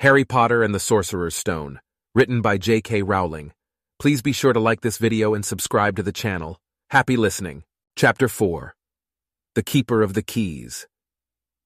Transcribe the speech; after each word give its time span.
Harry 0.00 0.26
Potter 0.26 0.62
and 0.62 0.74
the 0.74 0.80
Sorcerer's 0.80 1.34
Stone, 1.34 1.80
written 2.14 2.42
by 2.42 2.58
J.K. 2.58 3.00
Rowling. 3.00 3.52
Please 3.98 4.20
be 4.20 4.32
sure 4.32 4.52
to 4.52 4.60
like 4.60 4.82
this 4.82 4.98
video 4.98 5.32
and 5.32 5.42
subscribe 5.42 5.96
to 5.96 6.02
the 6.02 6.12
channel. 6.12 6.60
Happy 6.90 7.16
listening. 7.16 7.62
Chapter 7.96 8.28
4 8.28 8.74
The 9.54 9.62
Keeper 9.62 10.02
of 10.02 10.12
the 10.12 10.20
Keys. 10.20 10.86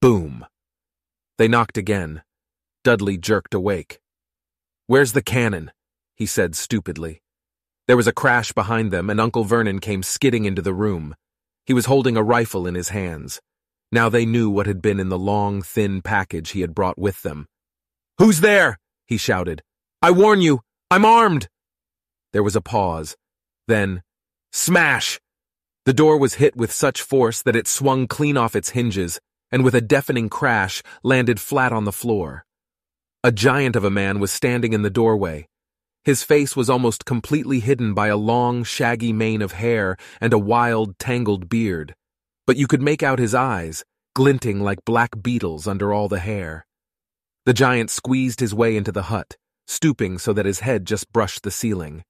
Boom. 0.01 0.47
They 1.39 1.49
knocked 1.49 1.77
again. 1.77 2.23
Dudley 2.85 3.19
jerked 3.19 3.53
awake. 3.53 3.99
Where's 4.87 5.13
the 5.13 5.23
cannon? 5.23 5.73
he 6.15 6.25
said 6.25 6.55
stupidly. 6.55 7.23
There 7.89 7.97
was 7.97 8.07
a 8.07 8.13
crash 8.13 8.53
behind 8.53 8.93
them, 8.93 9.11
and 9.11 9.21
Uncle 9.21 9.43
Vernon 9.43 9.81
came 9.81 10.05
skidding 10.05 10.45
into 10.45 10.63
the 10.63 10.73
room. 10.73 11.17
He 11.67 11.75
was 11.75 11.87
holding 11.87 12.17
a 12.17 12.23
rifle 12.23 12.69
in 12.69 12.77
his 12.77 12.91
hands. 12.91 13.41
Now 13.91 14.09
they 14.09 14.25
knew 14.25 14.49
what 14.49 14.69
had 14.69 14.81
been 14.81 15.01
in 15.01 15.09
the 15.09 15.19
long, 15.19 15.63
thin 15.63 16.01
package 16.01 16.51
he 16.51 16.61
had 16.61 16.77
brought 16.77 16.97
with 16.97 17.23
them. 17.23 17.49
Who's 18.21 18.41
there? 18.41 18.79
he 19.07 19.17
shouted. 19.17 19.63
I 20.03 20.11
warn 20.11 20.43
you, 20.43 20.61
I'm 20.91 21.07
armed! 21.07 21.49
There 22.35 22.43
was 22.43 22.55
a 22.55 22.61
pause. 22.61 23.17
Then, 23.67 24.03
smash! 24.53 25.19
The 25.87 25.95
door 25.95 26.19
was 26.19 26.35
hit 26.35 26.55
with 26.55 26.71
such 26.71 27.01
force 27.01 27.41
that 27.41 27.57
it 27.57 27.67
swung 27.67 28.07
clean 28.07 28.37
off 28.37 28.55
its 28.55 28.71
hinges, 28.71 29.21
and 29.51 29.65
with 29.65 29.75
a 29.75 29.81
deafening 29.81 30.29
crash, 30.29 30.83
landed 31.03 31.41
flat 31.41 31.73
on 31.73 31.87
the 31.87 31.93
floor. 31.93 32.45
A 33.25 33.33
giant 33.33 33.75
of 33.75 33.85
a 33.85 33.91
man 33.91 34.21
was 34.21 34.31
standing 34.31 34.75
in 34.75 34.83
the 34.83 34.91
doorway. 34.91 35.49
His 36.05 36.23
face 36.23 36.55
was 36.55 36.69
almost 36.69 37.07
completely 37.07 37.61
hidden 37.61 37.95
by 37.95 38.09
a 38.09 38.19
long, 38.19 38.65
shaggy 38.65 39.15
mane 39.15 39.41
of 39.41 39.53
hair 39.53 39.97
and 40.21 40.35
a 40.35 40.39
wild, 40.39 40.99
tangled 40.99 41.49
beard. 41.49 41.95
But 42.47 42.59
you 42.59 42.67
could 42.67 42.83
make 42.83 43.03
out 43.03 43.19
his 43.19 43.35
eyes, 43.35 43.83
glinting 44.15 44.61
like 44.61 44.85
black 44.85 45.23
beetles 45.23 45.67
under 45.67 45.95
all 45.95 46.09
the 46.09 46.19
hair. 46.19 46.67
The 47.47 47.55
giant 47.55 47.91
squeezed 47.91 48.41
his 48.41 48.55
way 48.55 48.77
into 48.77 48.93
the 48.93 49.05
hut, 49.05 49.37
stooping 49.67 50.19
so 50.19 50.33
that 50.33 50.47
his 50.47 50.61
head 50.61 50.85
just 50.85 51.11
brushed 51.13 51.43
the 51.43 51.51
ceiling. 51.51 52.05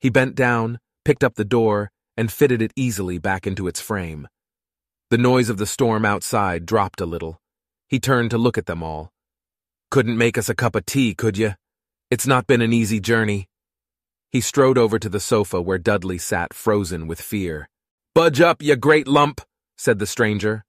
He 0.00 0.10
bent 0.10 0.34
down, 0.34 0.80
picked 1.04 1.22
up 1.22 1.34
the 1.36 1.44
door, 1.44 1.90
and 2.16 2.32
fitted 2.32 2.60
it 2.60 2.72
easily 2.76 3.18
back 3.18 3.46
into 3.46 3.68
its 3.68 3.80
frame. 3.80 4.28
The 5.10 5.18
noise 5.18 5.48
of 5.48 5.58
the 5.58 5.66
storm 5.66 6.04
outside 6.04 6.66
dropped 6.66 7.00
a 7.00 7.06
little. 7.06 7.40
He 7.88 8.00
turned 8.00 8.30
to 8.30 8.38
look 8.38 8.58
at 8.58 8.66
them 8.66 8.82
all. 8.82 9.12
Couldn't 9.90 10.18
make 10.18 10.36
us 10.36 10.48
a 10.48 10.54
cup 10.54 10.74
of 10.74 10.86
tea, 10.86 11.14
could 11.14 11.38
you? 11.38 11.54
It's 12.10 12.26
not 12.26 12.46
been 12.46 12.62
an 12.62 12.72
easy 12.72 13.00
journey. 13.00 13.48
He 14.32 14.40
strode 14.40 14.78
over 14.78 14.98
to 14.98 15.08
the 15.08 15.20
sofa 15.20 15.62
where 15.62 15.78
Dudley 15.78 16.18
sat 16.18 16.52
frozen 16.52 17.06
with 17.06 17.20
fear. 17.20 17.68
Budge 18.14 18.40
up, 18.40 18.62
you 18.62 18.74
great 18.74 19.06
lump, 19.06 19.40
said 19.76 20.00
the 20.00 20.06
stranger, 20.06 20.64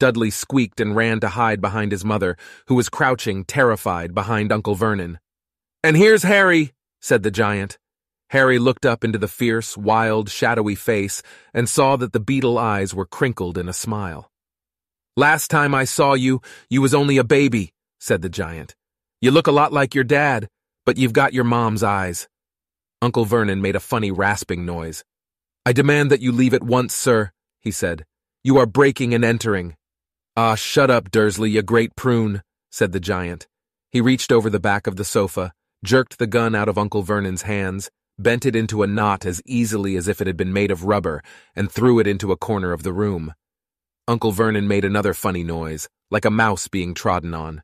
Dudley 0.00 0.30
squeaked 0.30 0.80
and 0.80 0.96
ran 0.96 1.20
to 1.20 1.28
hide 1.28 1.60
behind 1.60 1.92
his 1.92 2.04
mother, 2.04 2.36
who 2.66 2.74
was 2.74 2.88
crouching, 2.88 3.44
terrified, 3.44 4.12
behind 4.14 4.50
Uncle 4.50 4.74
Vernon. 4.74 5.20
And 5.84 5.96
here's 5.96 6.24
Harry, 6.24 6.72
said 7.00 7.22
the 7.22 7.30
giant. 7.30 7.78
Harry 8.30 8.58
looked 8.58 8.86
up 8.86 9.04
into 9.04 9.18
the 9.18 9.28
fierce, 9.28 9.76
wild, 9.76 10.30
shadowy 10.30 10.74
face 10.74 11.22
and 11.52 11.68
saw 11.68 11.96
that 11.96 12.12
the 12.12 12.20
beetle 12.20 12.58
eyes 12.58 12.94
were 12.94 13.06
crinkled 13.06 13.58
in 13.58 13.68
a 13.68 13.72
smile. 13.72 14.30
Last 15.16 15.48
time 15.48 15.74
I 15.74 15.84
saw 15.84 16.14
you, 16.14 16.40
you 16.68 16.80
was 16.80 16.94
only 16.94 17.16
a 17.16 17.24
baby, 17.24 17.72
said 17.98 18.22
the 18.22 18.28
giant. 18.28 18.74
You 19.20 19.32
look 19.32 19.46
a 19.46 19.52
lot 19.52 19.72
like 19.72 19.94
your 19.94 20.04
dad, 20.04 20.48
but 20.86 20.96
you've 20.96 21.12
got 21.12 21.34
your 21.34 21.44
mom's 21.44 21.82
eyes. 21.82 22.28
Uncle 23.02 23.24
Vernon 23.24 23.60
made 23.60 23.76
a 23.76 23.80
funny 23.80 24.10
rasping 24.10 24.64
noise. 24.64 25.04
I 25.66 25.72
demand 25.72 26.10
that 26.10 26.22
you 26.22 26.32
leave 26.32 26.54
at 26.54 26.62
once, 26.62 26.94
sir, 26.94 27.32
he 27.60 27.70
said. 27.70 28.06
You 28.44 28.56
are 28.58 28.66
breaking 28.66 29.12
and 29.12 29.24
entering. 29.24 29.76
Ah, 30.36 30.54
shut 30.54 30.90
up, 30.90 31.10
Dursley, 31.10 31.50
you 31.50 31.62
great 31.62 31.96
prune, 31.96 32.42
said 32.70 32.92
the 32.92 33.00
giant. 33.00 33.48
He 33.90 34.00
reached 34.00 34.30
over 34.30 34.48
the 34.48 34.60
back 34.60 34.86
of 34.86 34.96
the 34.96 35.04
sofa, 35.04 35.52
jerked 35.84 36.18
the 36.18 36.26
gun 36.26 36.54
out 36.54 36.68
of 36.68 36.78
Uncle 36.78 37.02
Vernon's 37.02 37.42
hands, 37.42 37.90
bent 38.18 38.46
it 38.46 38.54
into 38.54 38.82
a 38.82 38.86
knot 38.86 39.26
as 39.26 39.42
easily 39.44 39.96
as 39.96 40.06
if 40.06 40.20
it 40.20 40.26
had 40.26 40.36
been 40.36 40.52
made 40.52 40.70
of 40.70 40.84
rubber, 40.84 41.22
and 41.56 41.70
threw 41.70 41.98
it 41.98 42.06
into 42.06 42.32
a 42.32 42.36
corner 42.36 42.72
of 42.72 42.82
the 42.82 42.92
room. 42.92 43.34
Uncle 44.06 44.30
Vernon 44.32 44.68
made 44.68 44.84
another 44.84 45.14
funny 45.14 45.42
noise, 45.42 45.88
like 46.10 46.24
a 46.24 46.30
mouse 46.30 46.68
being 46.68 46.94
trodden 46.94 47.34
on. 47.34 47.62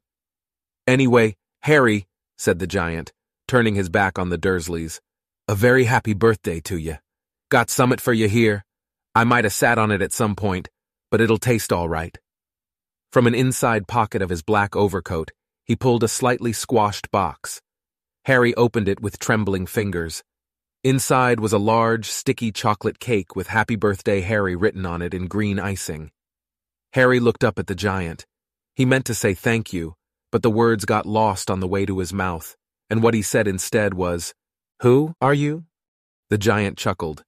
Anyway, 0.87 1.37
Harry, 1.63 2.07
said 2.39 2.59
the 2.59 2.67
giant, 2.67 3.13
turning 3.49 3.75
his 3.75 3.89
back 3.89 4.19
on 4.19 4.31
the 4.31 4.39
Dursleys, 4.39 5.01
a 5.49 5.55
very 5.55 5.85
happy 5.85 6.15
birthday 6.15 6.61
to 6.61 6.77
you. 6.77 6.97
Got 7.51 7.71
summit 7.71 8.01
for 8.01 8.13
you 8.13 8.29
here. 8.29 8.65
I 9.15 9.25
might 9.25 9.45
have 9.45 9.53
sat 9.53 9.79
on 9.79 9.91
it 9.91 10.03
at 10.03 10.13
some 10.13 10.35
point, 10.35 10.69
but 11.11 11.21
it'll 11.21 11.39
taste 11.39 11.73
all 11.73 11.89
right. 11.89 12.19
From 13.17 13.27
an 13.27 13.35
inside 13.35 13.89
pocket 13.89 14.21
of 14.21 14.29
his 14.29 14.43
black 14.43 14.77
overcoat, 14.77 15.31
he 15.65 15.75
pulled 15.75 16.03
a 16.03 16.07
slightly 16.07 16.53
squashed 16.53 17.11
box. 17.11 17.63
Harry 18.27 18.55
opened 18.57 18.91
it 18.91 19.01
with 19.01 19.19
trembling 19.19 19.65
fingers. 19.65 20.23
Inside 20.85 21.41
was 21.41 21.55
a 21.55 21.59
large, 21.59 22.11
sticky 22.11 22.53
chocolate 22.53 22.99
cake 22.99 23.35
with 23.35 23.47
Happy 23.47 23.75
Birthday 23.75 24.21
Harry 24.21 24.55
written 24.55 24.85
on 24.85 25.01
it 25.01 25.15
in 25.15 25.29
green 25.29 25.59
icing. 25.59 26.11
Harry 26.93 27.19
looked 27.19 27.43
up 27.43 27.59
at 27.59 27.69
the 27.69 27.75
giant. 27.75 28.27
He 28.75 28.85
meant 28.85 29.07
to 29.07 29.15
say 29.15 29.33
thank 29.33 29.73
you, 29.73 29.95
but 30.31 30.43
the 30.43 30.51
words 30.51 30.85
got 30.85 31.07
lost 31.07 31.51
on 31.51 31.61
the 31.61 31.67
way 31.67 31.87
to 31.87 32.01
his 32.01 32.13
mouth, 32.13 32.55
and 32.91 33.03
what 33.03 33.15
he 33.15 33.23
said 33.23 33.49
instead 33.49 33.95
was, 33.95 34.35
Who 34.83 35.15
are 35.23 35.33
you? 35.33 35.65
The 36.29 36.37
giant 36.37 36.77
chuckled. 36.77 37.23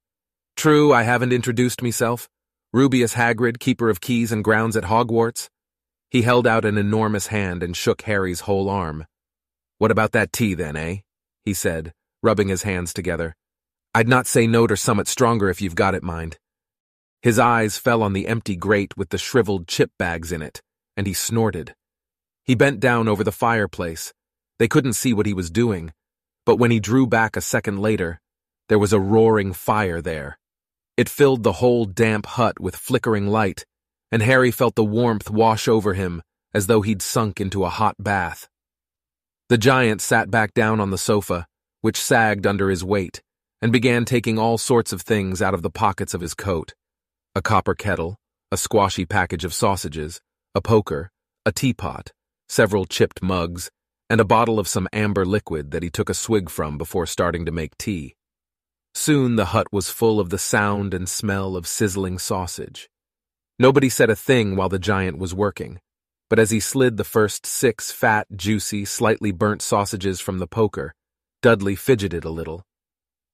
True, 0.54 0.92
I 0.92 1.04
haven't 1.04 1.32
introduced 1.32 1.80
myself. 1.80 2.28
Rubeus 2.74 3.14
Hagrid, 3.14 3.58
keeper 3.58 3.88
of 3.88 4.02
keys 4.02 4.30
and 4.30 4.44
grounds 4.44 4.76
at 4.76 4.84
Hogwarts. 4.84 5.48
He 6.10 6.22
held 6.22 6.46
out 6.46 6.64
an 6.64 6.78
enormous 6.78 7.26
hand 7.26 7.62
and 7.62 7.76
shook 7.76 8.02
Harry's 8.02 8.40
whole 8.40 8.70
arm. 8.70 9.06
What 9.78 9.90
about 9.90 10.12
that 10.12 10.32
tea, 10.32 10.54
then, 10.54 10.76
eh? 10.76 10.98
he 11.44 11.54
said, 11.54 11.92
rubbing 12.22 12.48
his 12.48 12.62
hands 12.62 12.92
together. 12.92 13.36
I'd 13.94 14.08
not 14.08 14.26
say 14.26 14.46
no 14.46 14.66
to 14.66 14.76
summit 14.76 15.08
stronger 15.08 15.48
if 15.48 15.60
you've 15.60 15.74
got 15.74 15.94
it, 15.94 16.02
mind. 16.02 16.38
His 17.20 17.38
eyes 17.38 17.78
fell 17.78 18.02
on 18.02 18.12
the 18.12 18.26
empty 18.26 18.56
grate 18.56 18.96
with 18.96 19.10
the 19.10 19.18
shriveled 19.18 19.66
chip 19.66 19.90
bags 19.98 20.32
in 20.32 20.40
it, 20.40 20.62
and 20.96 21.06
he 21.06 21.12
snorted. 21.12 21.74
He 22.44 22.54
bent 22.54 22.80
down 22.80 23.08
over 23.08 23.22
the 23.22 23.32
fireplace. 23.32 24.14
They 24.58 24.68
couldn't 24.68 24.94
see 24.94 25.12
what 25.12 25.26
he 25.26 25.34
was 25.34 25.50
doing, 25.50 25.92
but 26.46 26.56
when 26.56 26.70
he 26.70 26.80
drew 26.80 27.06
back 27.06 27.36
a 27.36 27.40
second 27.40 27.80
later, 27.80 28.20
there 28.68 28.78
was 28.78 28.92
a 28.92 29.00
roaring 29.00 29.52
fire 29.52 30.00
there. 30.00 30.38
It 30.96 31.08
filled 31.08 31.42
the 31.42 31.54
whole 31.54 31.84
damp 31.84 32.26
hut 32.26 32.58
with 32.58 32.74
flickering 32.74 33.26
light, 33.26 33.66
and 34.10 34.22
Harry 34.22 34.50
felt 34.50 34.74
the 34.74 34.84
warmth 34.84 35.30
wash 35.30 35.68
over 35.68 35.94
him 35.94 36.22
as 36.54 36.66
though 36.66 36.82
he'd 36.82 37.02
sunk 37.02 37.40
into 37.40 37.64
a 37.64 37.68
hot 37.68 37.94
bath. 37.98 38.48
The 39.48 39.58
giant 39.58 40.00
sat 40.00 40.30
back 40.30 40.54
down 40.54 40.80
on 40.80 40.90
the 40.90 40.98
sofa, 40.98 41.46
which 41.80 42.00
sagged 42.00 42.46
under 42.46 42.70
his 42.70 42.84
weight, 42.84 43.22
and 43.60 43.72
began 43.72 44.04
taking 44.04 44.38
all 44.38 44.58
sorts 44.58 44.92
of 44.92 45.02
things 45.02 45.42
out 45.42 45.54
of 45.54 45.62
the 45.62 45.70
pockets 45.70 46.14
of 46.14 46.20
his 46.20 46.34
coat 46.34 46.74
a 47.34 47.42
copper 47.42 47.74
kettle, 47.74 48.16
a 48.50 48.56
squashy 48.56 49.04
package 49.04 49.44
of 49.44 49.54
sausages, 49.54 50.20
a 50.56 50.60
poker, 50.60 51.10
a 51.46 51.52
teapot, 51.52 52.10
several 52.48 52.84
chipped 52.84 53.22
mugs, 53.22 53.70
and 54.10 54.20
a 54.20 54.24
bottle 54.24 54.58
of 54.58 54.66
some 54.66 54.88
amber 54.92 55.24
liquid 55.24 55.70
that 55.70 55.82
he 55.82 55.90
took 55.90 56.10
a 56.10 56.14
swig 56.14 56.50
from 56.50 56.76
before 56.76 57.06
starting 57.06 57.44
to 57.44 57.52
make 57.52 57.78
tea. 57.78 58.16
Soon 58.94 59.36
the 59.36 59.46
hut 59.46 59.68
was 59.70 59.90
full 59.90 60.18
of 60.18 60.30
the 60.30 60.38
sound 60.38 60.94
and 60.94 61.08
smell 61.08 61.54
of 61.54 61.66
sizzling 61.66 62.18
sausage. 62.18 62.88
Nobody 63.58 63.88
said 63.88 64.08
a 64.08 64.16
thing 64.16 64.54
while 64.54 64.68
the 64.68 64.78
giant 64.78 65.18
was 65.18 65.34
working, 65.34 65.80
but 66.30 66.38
as 66.38 66.50
he 66.50 66.60
slid 66.60 66.96
the 66.96 67.04
first 67.04 67.44
six 67.44 67.90
fat, 67.90 68.28
juicy, 68.36 68.84
slightly 68.84 69.32
burnt 69.32 69.62
sausages 69.62 70.20
from 70.20 70.38
the 70.38 70.46
poker, 70.46 70.94
Dudley 71.42 71.74
fidgeted 71.74 72.24
a 72.24 72.30
little. 72.30 72.64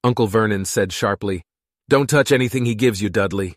Uncle 0.02 0.26
Vernon 0.26 0.64
said 0.64 0.92
sharply, 0.92 1.42
Don't 1.88 2.08
touch 2.08 2.32
anything 2.32 2.64
he 2.64 2.74
gives 2.74 3.02
you, 3.02 3.10
Dudley. 3.10 3.56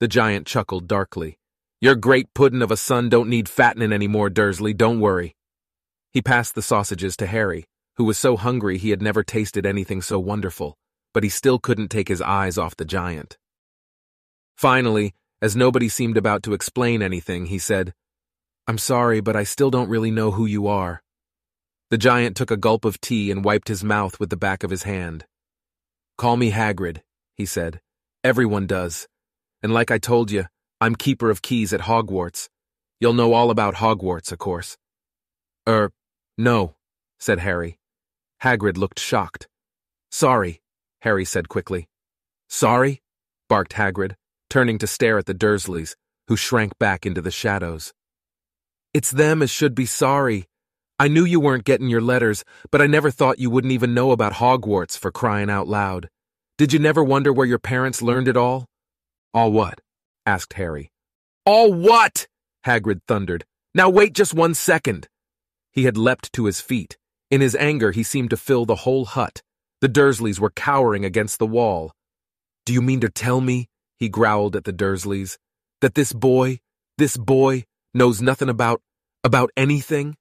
The 0.00 0.08
giant 0.08 0.46
chuckled 0.46 0.86
darkly. 0.86 1.38
Your 1.80 1.94
great 1.94 2.32
puddin' 2.34 2.62
of 2.62 2.70
a 2.70 2.76
son 2.76 3.08
don't 3.08 3.28
need 3.28 3.48
fattening 3.48 3.92
any 3.92 4.08
more, 4.08 4.28
Dursley, 4.28 4.74
don't 4.74 5.00
worry. 5.00 5.34
He 6.12 6.20
passed 6.20 6.54
the 6.54 6.62
sausages 6.62 7.16
to 7.18 7.26
Harry, 7.26 7.64
who 7.96 8.04
was 8.04 8.18
so 8.18 8.36
hungry 8.36 8.76
he 8.76 8.90
had 8.90 9.02
never 9.02 9.22
tasted 9.22 9.64
anything 9.64 10.02
so 10.02 10.18
wonderful, 10.18 10.76
but 11.12 11.22
he 11.22 11.28
still 11.28 11.58
couldn't 11.58 11.88
take 11.88 12.08
his 12.08 12.20
eyes 12.20 12.58
off 12.58 12.76
the 12.76 12.84
giant. 12.84 13.38
Finally, 14.56 15.14
as 15.44 15.54
nobody 15.54 15.90
seemed 15.90 16.16
about 16.16 16.42
to 16.42 16.54
explain 16.54 17.02
anything, 17.02 17.44
he 17.44 17.58
said, 17.58 17.92
I'm 18.66 18.78
sorry, 18.78 19.20
but 19.20 19.36
I 19.36 19.44
still 19.44 19.70
don't 19.70 19.90
really 19.90 20.10
know 20.10 20.30
who 20.30 20.46
you 20.46 20.66
are. 20.66 21.02
The 21.90 21.98
giant 21.98 22.34
took 22.34 22.50
a 22.50 22.56
gulp 22.56 22.86
of 22.86 22.98
tea 22.98 23.30
and 23.30 23.44
wiped 23.44 23.68
his 23.68 23.84
mouth 23.84 24.18
with 24.18 24.30
the 24.30 24.38
back 24.38 24.64
of 24.64 24.70
his 24.70 24.84
hand. 24.84 25.26
Call 26.16 26.38
me 26.38 26.50
Hagrid, 26.50 27.02
he 27.36 27.44
said. 27.44 27.82
Everyone 28.24 28.66
does. 28.66 29.06
And 29.62 29.74
like 29.74 29.90
I 29.90 29.98
told 29.98 30.30
you, 30.30 30.46
I'm 30.80 30.94
keeper 30.94 31.28
of 31.28 31.42
keys 31.42 31.74
at 31.74 31.82
Hogwarts. 31.82 32.48
You'll 32.98 33.12
know 33.12 33.34
all 33.34 33.50
about 33.50 33.74
Hogwarts, 33.74 34.32
of 34.32 34.38
course. 34.38 34.78
Er, 35.68 35.92
no, 36.38 36.74
said 37.18 37.40
Harry. 37.40 37.78
Hagrid 38.42 38.78
looked 38.78 38.98
shocked. 38.98 39.46
Sorry, 40.10 40.62
Harry 41.02 41.26
said 41.26 41.50
quickly. 41.50 41.86
Sorry? 42.48 43.02
barked 43.46 43.74
Hagrid 43.74 44.14
turning 44.54 44.78
to 44.78 44.86
stare 44.86 45.18
at 45.18 45.26
the 45.26 45.34
Dursleys, 45.34 45.96
who 46.28 46.36
shrank 46.36 46.78
back 46.78 47.04
into 47.04 47.20
the 47.20 47.32
shadows. 47.32 47.92
It's 48.92 49.10
them 49.10 49.42
as 49.42 49.50
should 49.50 49.74
be 49.74 49.84
sorry. 49.84 50.44
I 50.96 51.08
knew 51.08 51.24
you 51.24 51.40
weren't 51.40 51.64
getting 51.64 51.88
your 51.88 52.00
letters, 52.00 52.44
but 52.70 52.80
I 52.80 52.86
never 52.86 53.10
thought 53.10 53.40
you 53.40 53.50
wouldn't 53.50 53.72
even 53.72 53.94
know 53.94 54.12
about 54.12 54.34
Hogwarts 54.34 54.96
for 54.96 55.10
crying 55.10 55.50
out 55.50 55.66
loud. 55.66 56.08
Did 56.56 56.72
you 56.72 56.78
never 56.78 57.02
wonder 57.02 57.32
where 57.32 57.48
your 57.48 57.58
parents 57.58 58.00
learned 58.00 58.28
it 58.28 58.36
all? 58.36 58.66
All 59.32 59.50
what? 59.50 59.80
asked 60.24 60.52
Harry. 60.52 60.92
All 61.44 61.74
what? 61.74 62.28
Hagrid 62.64 63.00
thundered. 63.08 63.44
Now 63.74 63.90
wait 63.90 64.12
just 64.12 64.34
one 64.34 64.54
second. 64.54 65.08
He 65.72 65.82
had 65.82 65.98
leapt 65.98 66.32
to 66.34 66.44
his 66.44 66.60
feet. 66.60 66.96
In 67.28 67.40
his 67.40 67.56
anger, 67.56 67.90
he 67.90 68.04
seemed 68.04 68.30
to 68.30 68.36
fill 68.36 68.66
the 68.66 68.82
whole 68.86 69.04
hut. 69.04 69.42
The 69.80 69.88
Dursleys 69.88 70.38
were 70.38 70.50
cowering 70.50 71.04
against 71.04 71.40
the 71.40 71.52
wall. 71.58 71.90
Do 72.64 72.72
you 72.72 72.80
mean 72.80 73.00
to 73.00 73.08
tell 73.08 73.40
me, 73.40 73.66
he 73.98 74.08
growled 74.08 74.56
at 74.56 74.64
the 74.64 74.72
Dursleys, 74.72 75.38
that 75.80 75.94
this 75.94 76.12
boy, 76.12 76.60
this 76.98 77.16
boy, 77.16 77.64
knows 77.92 78.20
nothing 78.20 78.48
about, 78.48 78.80
about 79.22 79.50
anything? 79.56 80.16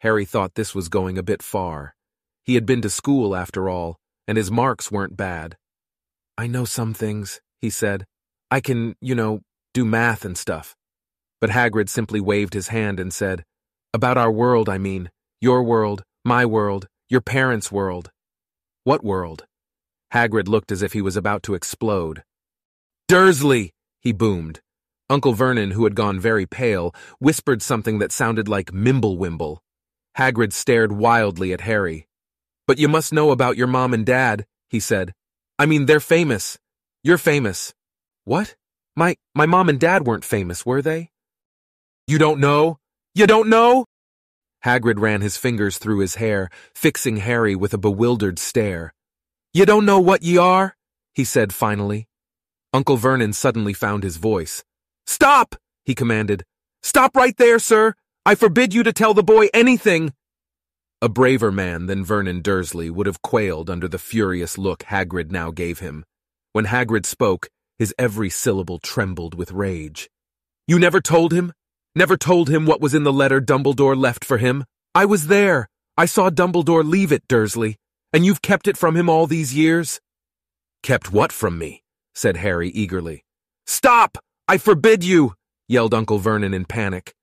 Harry 0.00 0.24
thought 0.24 0.54
this 0.54 0.74
was 0.74 0.88
going 0.88 1.16
a 1.16 1.22
bit 1.22 1.42
far. 1.42 1.94
He 2.44 2.54
had 2.54 2.66
been 2.66 2.82
to 2.82 2.90
school, 2.90 3.34
after 3.34 3.68
all, 3.70 3.96
and 4.28 4.36
his 4.36 4.50
marks 4.50 4.90
weren't 4.90 5.16
bad. 5.16 5.56
I 6.36 6.46
know 6.46 6.64
some 6.64 6.92
things, 6.92 7.40
he 7.60 7.70
said. 7.70 8.04
I 8.50 8.60
can, 8.60 8.96
you 9.00 9.14
know, 9.14 9.40
do 9.72 9.84
math 9.84 10.24
and 10.24 10.36
stuff. 10.36 10.76
But 11.40 11.50
Hagrid 11.50 11.88
simply 11.88 12.20
waved 12.20 12.54
his 12.54 12.68
hand 12.68 13.00
and 13.00 13.12
said, 13.12 13.44
About 13.92 14.18
our 14.18 14.30
world, 14.30 14.68
I 14.68 14.78
mean. 14.78 15.10
Your 15.40 15.62
world, 15.62 16.04
my 16.24 16.46
world, 16.46 16.88
your 17.08 17.20
parents' 17.20 17.72
world. 17.72 18.10
What 18.84 19.04
world? 19.04 19.46
Hagrid 20.12 20.48
looked 20.48 20.70
as 20.70 20.82
if 20.82 20.92
he 20.92 21.02
was 21.02 21.16
about 21.16 21.42
to 21.44 21.54
explode. 21.54 22.22
Dursley! 23.14 23.70
he 24.00 24.10
boomed. 24.10 24.60
Uncle 25.08 25.34
Vernon, 25.34 25.70
who 25.70 25.84
had 25.84 25.94
gone 25.94 26.18
very 26.18 26.46
pale, 26.46 26.92
whispered 27.20 27.62
something 27.62 28.00
that 28.00 28.10
sounded 28.10 28.48
like 28.48 28.72
Mimblewimble. 28.72 29.58
Hagrid 30.18 30.52
stared 30.52 30.90
wildly 30.90 31.52
at 31.52 31.60
Harry. 31.60 32.08
But 32.66 32.80
you 32.80 32.88
must 32.88 33.12
know 33.12 33.30
about 33.30 33.56
your 33.56 33.68
mom 33.68 33.94
and 33.94 34.04
dad, 34.04 34.46
he 34.68 34.80
said. 34.80 35.14
I 35.60 35.66
mean, 35.66 35.86
they're 35.86 36.00
famous. 36.00 36.58
You're 37.04 37.16
famous. 37.16 37.72
What? 38.24 38.56
My, 38.96 39.14
my 39.32 39.46
mom 39.46 39.68
and 39.68 39.78
dad 39.78 40.08
weren't 40.08 40.24
famous, 40.24 40.66
were 40.66 40.82
they? 40.82 41.12
You 42.08 42.18
don't 42.18 42.40
know? 42.40 42.78
You 43.14 43.28
don't 43.28 43.48
know? 43.48 43.84
Hagrid 44.64 44.98
ran 44.98 45.20
his 45.20 45.36
fingers 45.36 45.78
through 45.78 46.00
his 46.00 46.16
hair, 46.16 46.50
fixing 46.74 47.18
Harry 47.18 47.54
with 47.54 47.72
a 47.74 47.78
bewildered 47.78 48.40
stare. 48.40 48.92
You 49.52 49.66
don't 49.66 49.86
know 49.86 50.00
what 50.00 50.24
ye 50.24 50.36
are? 50.36 50.74
he 51.14 51.22
said 51.22 51.52
finally. 51.52 52.08
Uncle 52.74 52.96
Vernon 52.96 53.32
suddenly 53.32 53.72
found 53.72 54.02
his 54.02 54.16
voice. 54.16 54.64
Stop! 55.06 55.54
he 55.84 55.94
commanded. 55.94 56.44
Stop 56.82 57.16
right 57.16 57.36
there, 57.36 57.60
sir! 57.60 57.94
I 58.26 58.34
forbid 58.34 58.74
you 58.74 58.82
to 58.82 58.92
tell 58.92 59.14
the 59.14 59.22
boy 59.22 59.46
anything! 59.54 60.12
A 61.00 61.08
braver 61.08 61.52
man 61.52 61.86
than 61.86 62.04
Vernon 62.04 62.42
Dursley 62.42 62.90
would 62.90 63.06
have 63.06 63.22
quailed 63.22 63.70
under 63.70 63.86
the 63.86 63.98
furious 63.98 64.58
look 64.58 64.80
Hagrid 64.80 65.30
now 65.30 65.52
gave 65.52 65.78
him. 65.78 66.04
When 66.52 66.64
Hagrid 66.64 67.06
spoke, 67.06 67.48
his 67.78 67.94
every 67.96 68.28
syllable 68.28 68.80
trembled 68.80 69.36
with 69.36 69.52
rage. 69.52 70.10
You 70.66 70.80
never 70.80 71.00
told 71.00 71.32
him? 71.32 71.52
Never 71.94 72.16
told 72.16 72.50
him 72.50 72.66
what 72.66 72.80
was 72.80 72.92
in 72.92 73.04
the 73.04 73.12
letter 73.12 73.40
Dumbledore 73.40 73.96
left 73.96 74.24
for 74.24 74.38
him? 74.38 74.64
I 74.96 75.04
was 75.04 75.28
there. 75.28 75.68
I 75.96 76.06
saw 76.06 76.28
Dumbledore 76.28 76.82
leave 76.84 77.12
it, 77.12 77.22
Dursley. 77.28 77.76
And 78.12 78.26
you've 78.26 78.42
kept 78.42 78.66
it 78.66 78.76
from 78.76 78.96
him 78.96 79.08
all 79.08 79.28
these 79.28 79.54
years? 79.54 80.00
Kept 80.82 81.12
what 81.12 81.30
from 81.30 81.56
me? 81.56 81.83
Said 82.14 82.36
Harry 82.38 82.70
eagerly. 82.70 83.24
Stop! 83.66 84.18
I 84.46 84.58
forbid 84.58 85.04
you! 85.04 85.34
yelled 85.68 85.94
Uncle 85.94 86.18
Vernon 86.18 86.54
in 86.54 86.64
panic. 86.64 87.14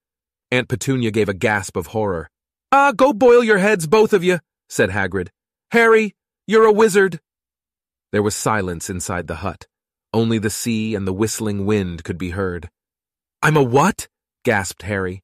Aunt 0.51 0.67
Petunia 0.67 1.11
gave 1.11 1.29
a 1.29 1.33
gasp 1.33 1.77
of 1.77 1.87
horror. 1.87 2.29
Ah, 2.71 2.91
go 2.91 3.13
boil 3.13 3.43
your 3.43 3.59
heads, 3.59 3.87
both 3.87 4.13
of 4.13 4.23
you, 4.23 4.39
said 4.69 4.89
Hagrid. 4.89 5.29
Harry, 5.71 6.15
you're 6.47 6.65
a 6.65 6.71
wizard. 6.71 7.19
There 8.11 8.23
was 8.23 8.35
silence 8.35 8.89
inside 8.89 9.27
the 9.27 9.37
hut. 9.37 9.67
Only 10.13 10.37
the 10.37 10.49
sea 10.49 10.95
and 10.95 11.07
the 11.07 11.13
whistling 11.13 11.65
wind 11.65 12.03
could 12.03 12.17
be 12.17 12.31
heard. 12.31 12.69
I'm 13.41 13.55
a 13.55 13.63
what? 13.63 14.07
gasped 14.43 14.81
Harry. 14.83 15.23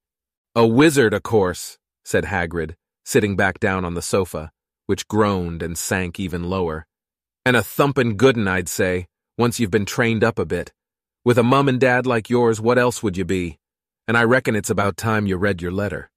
A 0.55 0.65
wizard, 0.65 1.13
of 1.13 1.23
course, 1.23 1.77
said 2.05 2.25
Hagrid, 2.25 2.75
sitting 3.03 3.35
back 3.35 3.59
down 3.59 3.83
on 3.83 3.95
the 3.95 4.01
sofa, 4.01 4.51
which 4.85 5.07
groaned 5.07 5.61
and 5.61 5.77
sank 5.77 6.19
even 6.19 6.49
lower. 6.49 6.87
And 7.45 7.57
a 7.57 7.63
thumpin' 7.63 8.15
good 8.15 8.37
un, 8.37 8.47
I'd 8.47 8.69
say, 8.69 9.07
once 9.37 9.59
you've 9.59 9.71
been 9.71 9.85
trained 9.85 10.23
up 10.23 10.39
a 10.39 10.45
bit. 10.45 10.73
With 11.23 11.37
a 11.37 11.43
mum 11.43 11.69
and 11.69 11.79
dad 11.79 12.07
like 12.07 12.29
yours, 12.29 12.59
what 12.59 12.79
else 12.79 13.03
would 13.03 13.17
you 13.17 13.25
be? 13.25 13.59
And 14.07 14.17
I 14.17 14.23
reckon 14.23 14.55
it's 14.55 14.69
about 14.69 14.97
time 14.97 15.27
you 15.27 15.37
read 15.37 15.61
your 15.61 15.71
letter. 15.71 16.09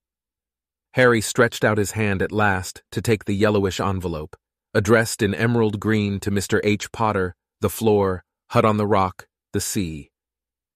Harry 0.93 1.21
stretched 1.21 1.63
out 1.63 1.77
his 1.77 1.91
hand 1.91 2.21
at 2.21 2.31
last 2.31 2.81
to 2.91 3.01
take 3.01 3.25
the 3.25 3.35
yellowish 3.35 3.79
envelope, 3.79 4.35
addressed 4.73 5.21
in 5.21 5.35
emerald 5.35 5.79
green 5.79 6.19
to 6.19 6.31
Mr. 6.31 6.59
H. 6.63 6.91
Potter, 6.91 7.35
the 7.61 7.69
floor, 7.69 8.23
Hut 8.49 8.65
on 8.65 8.77
the 8.77 8.87
Rock, 8.87 9.27
the 9.53 9.61
sea. 9.61 10.09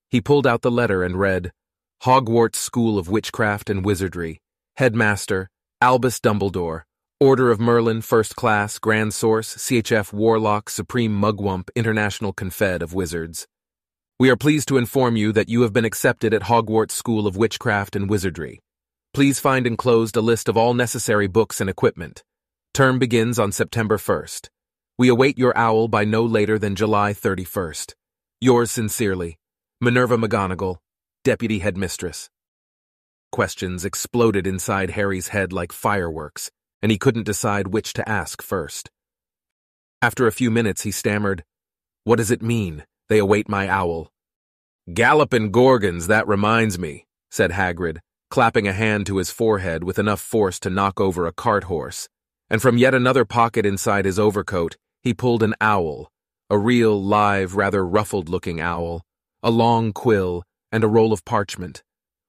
He 0.10 0.22
pulled 0.22 0.46
out 0.46 0.62
the 0.62 0.72
letter 0.72 1.04
and 1.04 1.20
read, 1.20 1.52
Hogwarts 2.04 2.56
School 2.56 2.98
of 2.98 3.10
Witchcraft 3.10 3.70
and 3.70 3.84
Wizardry, 3.84 4.42
Headmaster, 4.78 5.50
Albus 5.82 6.20
Dumbledore, 6.20 6.84
Order 7.22 7.50
of 7.50 7.62
Merlin, 7.62 8.02
First 8.02 8.36
Class, 8.36 8.78
Grand 8.78 9.14
Source, 9.14 9.56
CHF 9.56 10.12
Warlock, 10.12 10.70
Supreme 10.70 11.16
Mugwump, 11.16 11.70
International 11.74 12.34
Confed 12.34 12.82
of 12.82 12.94
Wizards. 12.94 13.48
We 14.20 14.30
are 14.30 14.36
pleased 14.36 14.68
to 14.68 14.78
inform 14.78 15.16
you 15.16 15.32
that 15.32 15.48
you 15.48 15.62
have 15.62 15.72
been 15.72 15.86
accepted 15.86 16.34
at 16.34 16.42
Hogwarts 16.42 16.92
School 16.92 17.26
of 17.26 17.38
Witchcraft 17.38 17.96
and 17.96 18.10
Wizardry. 18.10 18.60
Please 19.14 19.40
find 19.40 19.66
enclosed 19.66 20.18
a 20.18 20.22
list 20.22 20.50
of 20.50 20.58
all 20.58 20.74
necessary 20.74 21.28
books 21.28 21.62
and 21.62 21.70
equipment. 21.70 22.22
Term 22.74 23.00
begins 23.00 23.40
on 23.40 23.54
September 23.54 23.96
1st. 23.96 24.50
We 24.98 25.08
await 25.08 25.38
your 25.38 25.58
owl 25.58 25.88
by 25.88 26.04
no 26.04 26.26
later 26.26 26.60
than 26.60 26.76
July 26.76 27.14
31st. 27.14 27.94
Yours 28.42 28.72
sincerely, 28.72 29.38
Minerva 29.80 30.18
McGonagall, 30.18 30.80
Deputy 31.24 31.60
Headmistress. 31.60 32.30
Questions 33.32 33.86
exploded 33.86 34.46
inside 34.46 34.90
Harry's 34.90 35.30
head 35.30 35.54
like 35.54 35.72
fireworks, 35.72 36.52
and 36.86 36.92
he 36.92 37.00
couldn't 37.00 37.24
decide 37.24 37.70
which 37.70 37.94
to 37.94 38.08
ask 38.08 38.44
first. 38.44 38.92
After 40.04 40.28
a 40.28 40.32
few 40.32 40.52
minutes, 40.52 40.84
he 40.84 40.92
stammered, 40.92 41.44
What 42.04 42.18
does 42.18 42.30
it 42.30 42.44
mean, 42.44 42.86
they 43.10 43.18
await 43.18 43.50
my 43.50 43.68
owl? 43.68 44.12
Gallopin' 44.94 45.50
Gorgons, 45.50 46.06
that 46.06 46.28
reminds 46.28 46.78
me, 46.78 47.08
said 47.32 47.50
Hagrid, 47.50 48.02
clapping 48.30 48.68
a 48.68 48.72
hand 48.72 49.08
to 49.08 49.18
his 49.18 49.32
forehead 49.32 49.84
with 49.84 49.98
enough 49.98 50.22
force 50.22 50.60
to 50.60 50.70
knock 50.70 51.02
over 51.02 51.26
a 51.26 51.34
cart 51.34 51.64
horse, 51.64 52.08
and 52.52 52.62
from 52.62 52.78
yet 52.78 52.94
another 52.94 53.26
pocket 53.26 53.66
inside 53.66 54.06
his 54.06 54.20
overcoat, 54.20 54.78
he 55.02 55.12
pulled 55.12 55.42
an 55.42 55.56
owl, 55.60 56.12
a 56.52 56.60
real, 56.60 57.04
live, 57.04 57.56
rather 57.56 57.84
ruffled-looking 57.84 58.62
owl, 58.62 59.02
a 59.42 59.50
long 59.50 59.92
quill, 59.92 60.44
and 60.72 60.84
a 60.84 60.88
roll 60.88 61.12
of 61.12 61.26
parchment. 61.26 61.82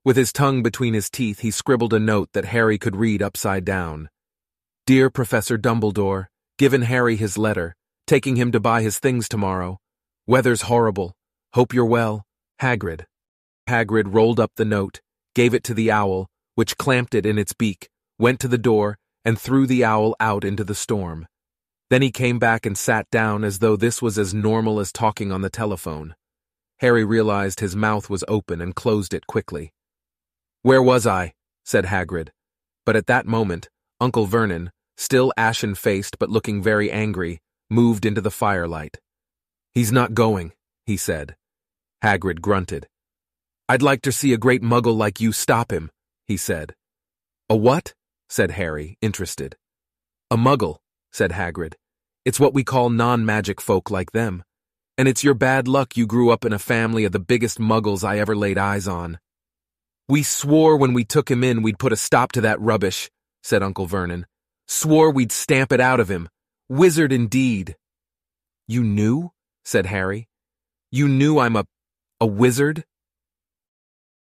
With 0.02 0.16
his 0.16 0.32
tongue 0.32 0.62
between 0.62 0.94
his 0.94 1.10
teeth, 1.10 1.40
he 1.40 1.50
scribbled 1.50 1.92
a 1.92 2.00
note 2.00 2.30
that 2.32 2.46
Harry 2.46 2.78
could 2.78 2.96
read 2.96 3.20
upside 3.20 3.66
down. 3.66 4.08
Dear 4.86 5.10
Professor 5.10 5.58
Dumbledore, 5.58 6.26
given 6.58 6.82
Harry 6.82 7.16
his 7.16 7.36
letter, 7.36 7.74
taking 8.06 8.36
him 8.36 8.52
to 8.52 8.60
buy 8.60 8.82
his 8.82 9.00
things 9.00 9.28
tomorrow. 9.28 9.78
Weather's 10.28 10.62
horrible. 10.62 11.16
Hope 11.54 11.74
you're 11.74 11.84
well. 11.84 12.24
Hagrid. 12.62 13.04
Hagrid 13.68 14.14
rolled 14.14 14.38
up 14.38 14.52
the 14.54 14.64
note, 14.64 15.00
gave 15.34 15.54
it 15.54 15.64
to 15.64 15.74
the 15.74 15.90
owl, 15.90 16.28
which 16.54 16.76
clamped 16.76 17.16
it 17.16 17.26
in 17.26 17.36
its 17.36 17.52
beak, 17.52 17.88
went 18.16 18.38
to 18.38 18.46
the 18.46 18.58
door, 18.58 18.96
and 19.24 19.40
threw 19.40 19.66
the 19.66 19.84
owl 19.84 20.14
out 20.20 20.44
into 20.44 20.62
the 20.62 20.72
storm. 20.72 21.26
Then 21.90 22.00
he 22.00 22.12
came 22.12 22.38
back 22.38 22.64
and 22.64 22.78
sat 22.78 23.10
down 23.10 23.42
as 23.42 23.58
though 23.58 23.74
this 23.74 24.00
was 24.00 24.16
as 24.16 24.32
normal 24.32 24.78
as 24.78 24.92
talking 24.92 25.32
on 25.32 25.40
the 25.40 25.50
telephone. 25.50 26.14
Harry 26.78 27.04
realized 27.04 27.58
his 27.58 27.74
mouth 27.74 28.08
was 28.08 28.22
open 28.28 28.60
and 28.60 28.76
closed 28.76 29.14
it 29.14 29.26
quickly. 29.26 29.72
Where 30.62 30.82
was 30.82 31.08
I? 31.08 31.34
said 31.64 31.86
Hagrid. 31.86 32.28
But 32.84 32.94
at 32.94 33.08
that 33.08 33.26
moment, 33.26 33.68
Uncle 33.98 34.26
Vernon, 34.26 34.70
still 34.96 35.32
ashen-faced 35.36 36.18
but 36.18 36.30
looking 36.30 36.62
very 36.62 36.90
angry, 36.90 37.40
moved 37.70 38.06
into 38.06 38.20
the 38.20 38.30
firelight. 38.30 38.98
He's 39.72 39.92
not 39.92 40.14
going, 40.14 40.52
he 40.84 40.96
said. 40.96 41.36
Hagrid 42.02 42.40
grunted. 42.40 42.88
I'd 43.68 43.82
like 43.82 44.02
to 44.02 44.12
see 44.12 44.32
a 44.32 44.38
great 44.38 44.62
muggle 44.62 44.96
like 44.96 45.20
you 45.20 45.32
stop 45.32 45.72
him, 45.72 45.90
he 46.26 46.36
said. 46.36 46.74
A 47.48 47.56
what? 47.56 47.94
said 48.28 48.52
Harry, 48.52 48.96
interested. 49.02 49.56
A 50.30 50.36
muggle, 50.36 50.78
said 51.12 51.32
Hagrid. 51.32 51.74
It's 52.24 52.40
what 52.40 52.54
we 52.54 52.64
call 52.64 52.90
non-magic 52.90 53.60
folk 53.60 53.90
like 53.90 54.12
them. 54.12 54.42
And 54.98 55.08
it's 55.08 55.22
your 55.22 55.34
bad 55.34 55.68
luck 55.68 55.96
you 55.96 56.06
grew 56.06 56.30
up 56.30 56.44
in 56.44 56.52
a 56.52 56.58
family 56.58 57.04
of 57.04 57.12
the 57.12 57.20
biggest 57.20 57.58
muggles 57.58 58.02
I 58.02 58.18
ever 58.18 58.34
laid 58.34 58.58
eyes 58.58 58.88
on. 58.88 59.18
We 60.08 60.22
swore 60.22 60.76
when 60.76 60.92
we 60.92 61.04
took 61.04 61.30
him 61.30 61.44
in 61.44 61.62
we'd 61.62 61.78
put 61.78 61.92
a 61.92 61.96
stop 61.96 62.32
to 62.32 62.40
that 62.40 62.60
rubbish, 62.60 63.10
said 63.42 63.62
Uncle 63.62 63.86
Vernon. 63.86 64.26
Swore 64.66 65.10
we'd 65.10 65.32
stamp 65.32 65.72
it 65.72 65.80
out 65.80 66.00
of 66.00 66.10
him. 66.10 66.28
Wizard 66.68 67.12
indeed. 67.12 67.76
You 68.66 68.82
knew? 68.82 69.32
said 69.64 69.86
Harry. 69.86 70.28
You 70.90 71.08
knew 71.08 71.38
I'm 71.38 71.56
a... 71.56 71.66
a 72.20 72.26
wizard? 72.26 72.84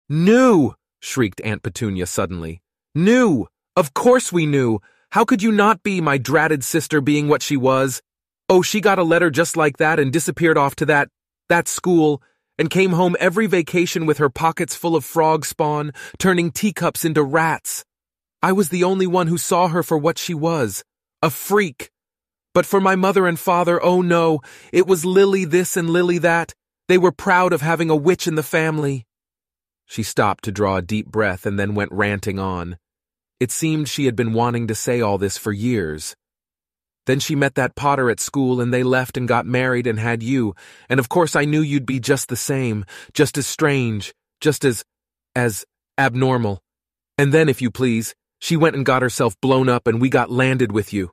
Knew! 0.10 0.74
shrieked 1.02 1.42
Aunt 1.44 1.64
Petunia 1.64 2.06
suddenly. 2.06 2.62
Knew! 2.96 3.48
Of 3.76 3.94
course 3.94 4.32
we 4.32 4.46
knew. 4.46 4.80
How 5.12 5.26
could 5.26 5.42
you 5.42 5.52
not 5.52 5.84
be, 5.84 6.00
my 6.00 6.18
dratted 6.18 6.64
sister 6.64 7.02
being 7.02 7.28
what 7.28 7.42
she 7.42 7.58
was? 7.58 8.02
Oh, 8.48 8.62
she 8.62 8.82
got 8.82 9.00
a 9.00 9.04
letter 9.04 9.30
just 9.30 9.56
like 9.58 9.78
that 9.78 10.00
and 10.00 10.12
disappeared 10.12 10.58
off 10.58 10.76
to 10.78 10.86
that, 10.86 11.10
that 11.50 11.68
school, 11.68 12.22
and 12.58 12.70
came 12.70 12.92
home 12.92 13.16
every 13.20 13.48
vacation 13.48 14.06
with 14.06 14.18
her 14.18 14.30
pockets 14.30 14.76
full 14.76 14.96
of 14.96 15.04
frog 15.04 15.46
spawn, 15.46 15.92
turning 16.20 16.52
teacups 16.52 17.04
into 17.04 17.24
rats. 17.24 17.84
I 18.44 18.52
was 18.54 18.70
the 18.70 18.84
only 18.84 19.06
one 19.06 19.28
who 19.28 19.38
saw 19.38 19.68
her 19.68 19.84
for 19.84 19.98
what 19.98 20.18
she 20.18 20.34
was, 20.34 20.84
a 21.22 21.30
freak. 21.30 21.92
But 22.54 22.66
for 22.66 22.82
my 22.82 22.96
mother 22.96 23.28
and 23.28 23.40
father, 23.40 23.82
oh 23.84 24.02
no, 24.02 24.42
it 24.74 24.88
was 24.88 25.06
Lily 25.06 25.46
this 25.46 25.78
and 25.78 25.90
Lily 25.90 26.18
that. 26.18 26.54
They 26.88 26.98
were 26.98 27.12
proud 27.12 27.54
of 27.54 27.62
having 27.62 27.90
a 27.90 27.96
witch 27.96 28.28
in 28.28 28.36
the 28.36 28.44
family. 28.44 29.06
She 29.86 30.04
stopped 30.04 30.44
to 30.46 30.52
draw 30.52 30.78
a 30.78 30.82
deep 30.82 31.08
breath 31.08 31.46
and 31.46 31.60
then 31.60 31.76
went 31.76 31.92
ranting 31.92 32.40
on. 32.40 32.78
It 33.40 33.52
seemed 33.52 33.88
she 33.88 34.06
had 34.06 34.16
been 34.16 34.34
wanting 34.34 34.68
to 34.68 34.76
say 34.76 35.02
all 35.02 35.18
this 35.18 35.38
for 35.38 35.52
years. 35.52 36.16
Then 37.06 37.20
she 37.20 37.36
met 37.36 37.56
that 37.56 37.76
Potter 37.76 38.10
at 38.10 38.20
school 38.20 38.60
and 38.60 38.74
they 38.74 38.84
left 38.84 39.18
and 39.18 39.28
got 39.28 39.46
married 39.46 39.88
and 39.88 40.00
had 40.00 40.24
you, 40.24 40.56
and 40.90 41.00
of 41.00 41.10
course 41.10 41.36
I 41.36 41.46
knew 41.46 41.62
you'd 41.62 41.86
be 41.86 42.00
just 42.00 42.28
the 42.28 42.36
same, 42.36 42.86
just 43.14 43.38
as 43.38 43.48
strange, 43.48 44.14
just 44.40 44.66
as, 44.66 44.84
as 45.36 45.66
abnormal. 45.98 46.62
And 47.18 47.34
then, 47.34 47.50
if 47.50 47.62
you 47.62 47.70
please, 47.70 48.16
she 48.42 48.58
went 48.58 48.76
and 48.76 48.86
got 48.86 49.04
herself 49.04 49.40
blown 49.40 49.70
up 49.70 49.88
and 49.88 50.02
we 50.02 50.10
got 50.10 50.32
landed 50.32 50.72
with 50.72 50.92
you. 50.92 51.12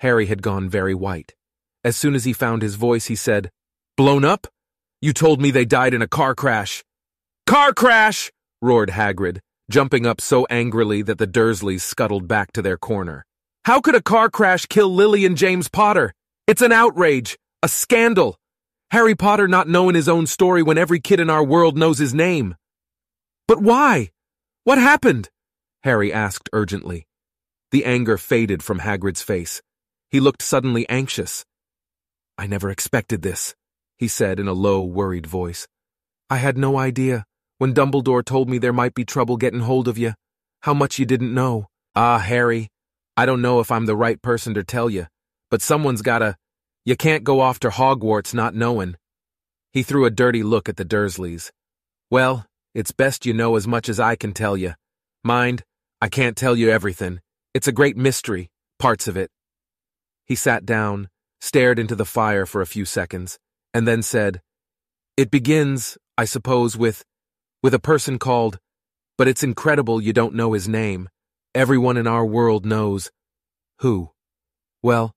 Harry 0.00 0.26
had 0.26 0.42
gone 0.42 0.68
very 0.68 0.94
white. 0.94 1.34
As 1.84 1.96
soon 1.96 2.14
as 2.14 2.24
he 2.24 2.32
found 2.32 2.62
his 2.62 2.74
voice, 2.74 3.06
he 3.06 3.14
said, 3.14 3.50
Blown 3.96 4.24
up? 4.24 4.48
You 5.00 5.12
told 5.12 5.40
me 5.40 5.50
they 5.50 5.64
died 5.64 5.94
in 5.94 6.02
a 6.02 6.08
car 6.08 6.34
crash. 6.34 6.84
Car 7.46 7.72
crash! 7.72 8.32
roared 8.60 8.90
Hagrid, 8.90 9.38
jumping 9.70 10.04
up 10.04 10.20
so 10.20 10.46
angrily 10.50 11.00
that 11.02 11.18
the 11.18 11.28
Dursleys 11.28 11.82
scuttled 11.82 12.26
back 12.26 12.52
to 12.52 12.60
their 12.60 12.76
corner. 12.76 13.24
How 13.64 13.80
could 13.80 13.94
a 13.94 14.02
car 14.02 14.28
crash 14.28 14.66
kill 14.66 14.92
Lily 14.92 15.24
and 15.24 15.36
James 15.36 15.68
Potter? 15.68 16.12
It's 16.46 16.62
an 16.62 16.72
outrage, 16.72 17.38
a 17.62 17.68
scandal. 17.68 18.36
Harry 18.90 19.14
Potter 19.14 19.46
not 19.46 19.68
knowing 19.68 19.94
his 19.94 20.08
own 20.08 20.26
story 20.26 20.62
when 20.62 20.78
every 20.78 21.00
kid 21.00 21.20
in 21.20 21.30
our 21.30 21.44
world 21.44 21.78
knows 21.78 21.98
his 21.98 22.14
name. 22.14 22.56
But 23.46 23.62
why? 23.62 24.10
What 24.64 24.78
happened? 24.78 25.30
Harry 25.84 26.12
asked 26.12 26.48
urgently. 26.52 27.06
The 27.70 27.84
anger 27.84 28.16
faded 28.16 28.62
from 28.62 28.80
Hagrid's 28.80 29.22
face. 29.22 29.62
He 30.10 30.20
looked 30.20 30.42
suddenly 30.42 30.88
anxious. 30.88 31.44
I 32.38 32.46
never 32.46 32.70
expected 32.70 33.22
this, 33.22 33.54
he 33.96 34.08
said 34.08 34.38
in 34.38 34.48
a 34.48 34.52
low, 34.52 34.82
worried 34.82 35.26
voice. 35.26 35.66
I 36.28 36.36
had 36.36 36.58
no 36.58 36.76
idea, 36.76 37.24
when 37.58 37.74
Dumbledore 37.74 38.24
told 38.24 38.48
me 38.48 38.58
there 38.58 38.72
might 38.72 38.94
be 38.94 39.04
trouble 39.04 39.36
getting 39.36 39.60
hold 39.60 39.88
of 39.88 39.96
you, 39.96 40.14
how 40.62 40.74
much 40.74 40.98
you 40.98 41.06
didn't 41.06 41.34
know. 41.34 41.68
Ah, 41.94 42.18
Harry, 42.18 42.68
I 43.16 43.24
don't 43.24 43.40
know 43.40 43.60
if 43.60 43.70
I'm 43.70 43.86
the 43.86 43.96
right 43.96 44.20
person 44.20 44.52
to 44.54 44.64
tell 44.64 44.90
you, 44.90 45.06
but 45.50 45.62
someone's 45.62 46.02
gotta. 46.02 46.36
You 46.84 46.96
can't 46.96 47.24
go 47.24 47.40
off 47.40 47.58
to 47.60 47.70
Hogwarts 47.70 48.34
not 48.34 48.54
knowing. 48.54 48.96
He 49.72 49.82
threw 49.82 50.04
a 50.04 50.10
dirty 50.10 50.42
look 50.42 50.68
at 50.68 50.76
the 50.76 50.84
Dursleys. 50.84 51.50
Well, 52.10 52.46
it's 52.74 52.92
best 52.92 53.24
you 53.24 53.32
know 53.32 53.56
as 53.56 53.66
much 53.66 53.88
as 53.88 53.98
I 53.98 54.16
can 54.16 54.32
tell 54.32 54.56
you. 54.56 54.74
Mind, 55.26 55.64
I 56.00 56.08
can't 56.08 56.36
tell 56.36 56.54
you 56.54 56.70
everything. 56.70 57.18
It's 57.52 57.66
a 57.66 57.72
great 57.72 57.96
mystery, 57.96 58.48
parts 58.78 59.08
of 59.08 59.16
it. 59.16 59.28
He 60.24 60.36
sat 60.36 60.64
down, 60.64 61.08
stared 61.40 61.80
into 61.80 61.96
the 61.96 62.04
fire 62.04 62.46
for 62.46 62.60
a 62.60 62.66
few 62.66 62.84
seconds, 62.84 63.36
and 63.74 63.88
then 63.88 64.02
said, 64.02 64.40
It 65.16 65.32
begins, 65.32 65.98
I 66.16 66.26
suppose, 66.26 66.76
with, 66.76 67.04
with 67.60 67.74
a 67.74 67.80
person 67.80 68.20
called, 68.20 68.60
but 69.18 69.26
it's 69.26 69.42
incredible 69.42 70.00
you 70.00 70.12
don't 70.12 70.36
know 70.36 70.52
his 70.52 70.68
name. 70.68 71.08
Everyone 71.56 71.96
in 71.96 72.06
our 72.06 72.24
world 72.24 72.64
knows. 72.64 73.10
Who? 73.80 74.12
Well, 74.80 75.12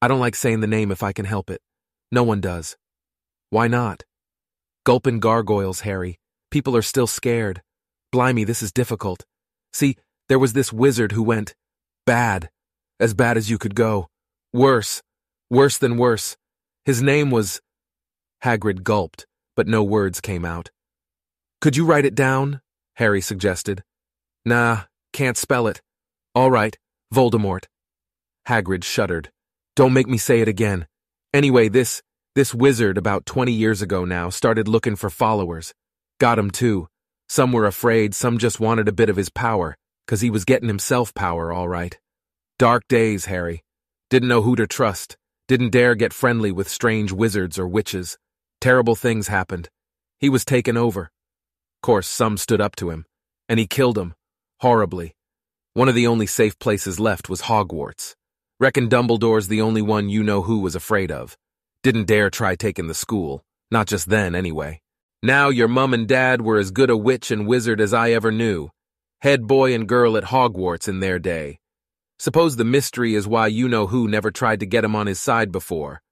I 0.00 0.08
don't 0.08 0.18
like 0.18 0.34
saying 0.34 0.58
the 0.58 0.66
name 0.66 0.90
if 0.90 1.04
I 1.04 1.12
can 1.12 1.24
help 1.24 1.50
it. 1.50 1.60
No 2.10 2.24
one 2.24 2.40
does. 2.40 2.76
Why 3.50 3.68
not? 3.68 4.02
Gulpin 4.82 5.20
gargoyles, 5.20 5.82
Harry. 5.82 6.18
People 6.50 6.76
are 6.76 6.82
still 6.82 7.06
scared. 7.06 7.62
Blimey, 8.10 8.42
this 8.42 8.60
is 8.60 8.72
difficult. 8.72 9.24
See, 9.72 9.96
there 10.28 10.38
was 10.38 10.52
this 10.52 10.72
wizard 10.72 11.12
who 11.12 11.22
went 11.22 11.54
bad. 12.06 12.50
As 13.00 13.14
bad 13.14 13.36
as 13.36 13.50
you 13.50 13.58
could 13.58 13.74
go. 13.74 14.08
Worse. 14.52 15.02
Worse 15.50 15.78
than 15.78 15.96
worse. 15.96 16.36
His 16.84 17.02
name 17.02 17.30
was. 17.30 17.60
Hagrid 18.44 18.82
gulped, 18.82 19.26
but 19.56 19.66
no 19.68 19.82
words 19.82 20.20
came 20.20 20.44
out. 20.44 20.70
Could 21.60 21.76
you 21.76 21.84
write 21.84 22.04
it 22.04 22.14
down? 22.14 22.60
Harry 22.96 23.20
suggested. 23.20 23.84
Nah, 24.44 24.82
can't 25.12 25.36
spell 25.36 25.66
it. 25.66 25.80
All 26.34 26.50
right, 26.50 26.76
Voldemort. 27.14 27.66
Hagrid 28.48 28.82
shuddered. 28.84 29.30
Don't 29.76 29.92
make 29.92 30.08
me 30.08 30.18
say 30.18 30.40
it 30.40 30.48
again. 30.48 30.86
Anyway, 31.32 31.68
this, 31.68 32.02
this 32.34 32.52
wizard 32.54 32.98
about 32.98 33.26
20 33.26 33.52
years 33.52 33.80
ago 33.80 34.04
now 34.04 34.28
started 34.28 34.66
looking 34.66 34.96
for 34.96 35.08
followers. 35.08 35.72
Got 36.18 36.38
'em 36.38 36.50
too. 36.50 36.88
Some 37.32 37.50
were 37.50 37.64
afraid, 37.64 38.14
some 38.14 38.36
just 38.36 38.60
wanted 38.60 38.88
a 38.88 38.92
bit 38.92 39.08
of 39.08 39.16
his 39.16 39.30
power, 39.30 39.74
'cause 40.06 40.20
he 40.20 40.28
was 40.28 40.44
getting 40.44 40.68
himself 40.68 41.14
power, 41.14 41.50
all 41.50 41.66
right. 41.66 41.98
Dark 42.58 42.86
days, 42.88 43.24
Harry. 43.24 43.64
Didn't 44.10 44.28
know 44.28 44.42
who 44.42 44.54
to 44.54 44.66
trust. 44.66 45.16
Didn't 45.48 45.70
dare 45.70 45.94
get 45.94 46.12
friendly 46.12 46.52
with 46.52 46.68
strange 46.68 47.10
wizards 47.10 47.58
or 47.58 47.66
witches. 47.66 48.18
Terrible 48.60 48.94
things 48.94 49.28
happened. 49.28 49.70
He 50.18 50.28
was 50.28 50.44
taken 50.44 50.76
over. 50.76 51.10
Course, 51.80 52.06
some 52.06 52.36
stood 52.36 52.60
up 52.60 52.76
to 52.76 52.90
him, 52.90 53.06
and 53.48 53.58
he 53.58 53.66
killed 53.66 53.98
'em. 53.98 54.14
Horribly. 54.60 55.14
One 55.72 55.88
of 55.88 55.94
the 55.94 56.06
only 56.06 56.26
safe 56.26 56.58
places 56.58 57.00
left 57.00 57.30
was 57.30 57.48
Hogwarts. 57.48 58.14
Reckon 58.60 58.90
Dumbledore's 58.90 59.48
the 59.48 59.62
only 59.62 59.80
one 59.80 60.10
you 60.10 60.22
know 60.22 60.42
who 60.42 60.58
was 60.58 60.74
afraid 60.74 61.10
of. 61.10 61.38
Didn't 61.82 62.04
dare 62.04 62.28
try 62.28 62.56
taking 62.56 62.88
the 62.88 62.94
school. 62.94 63.42
Not 63.70 63.86
just 63.86 64.10
then, 64.10 64.34
anyway. 64.34 64.81
Now 65.24 65.50
your 65.50 65.68
mum 65.68 65.94
and 65.94 66.08
dad 66.08 66.42
were 66.42 66.58
as 66.58 66.72
good 66.72 66.90
a 66.90 66.96
witch 66.96 67.30
and 67.30 67.46
wizard 67.46 67.80
as 67.80 67.94
I 67.94 68.10
ever 68.10 68.32
knew. 68.32 68.70
Head 69.20 69.46
boy 69.46 69.72
and 69.72 69.88
girl 69.88 70.16
at 70.16 70.24
Hogwarts 70.24 70.88
in 70.88 70.98
their 70.98 71.20
day. 71.20 71.60
Suppose 72.18 72.56
the 72.56 72.64
mystery 72.64 73.14
is 73.14 73.28
why 73.28 73.46
you 73.46 73.68
know 73.68 73.86
who 73.86 74.08
never 74.08 74.32
tried 74.32 74.58
to 74.60 74.66
get 74.66 74.82
him 74.82 74.96
on 74.96 75.06
his 75.06 75.20
side 75.20 75.52
before. 75.52 76.02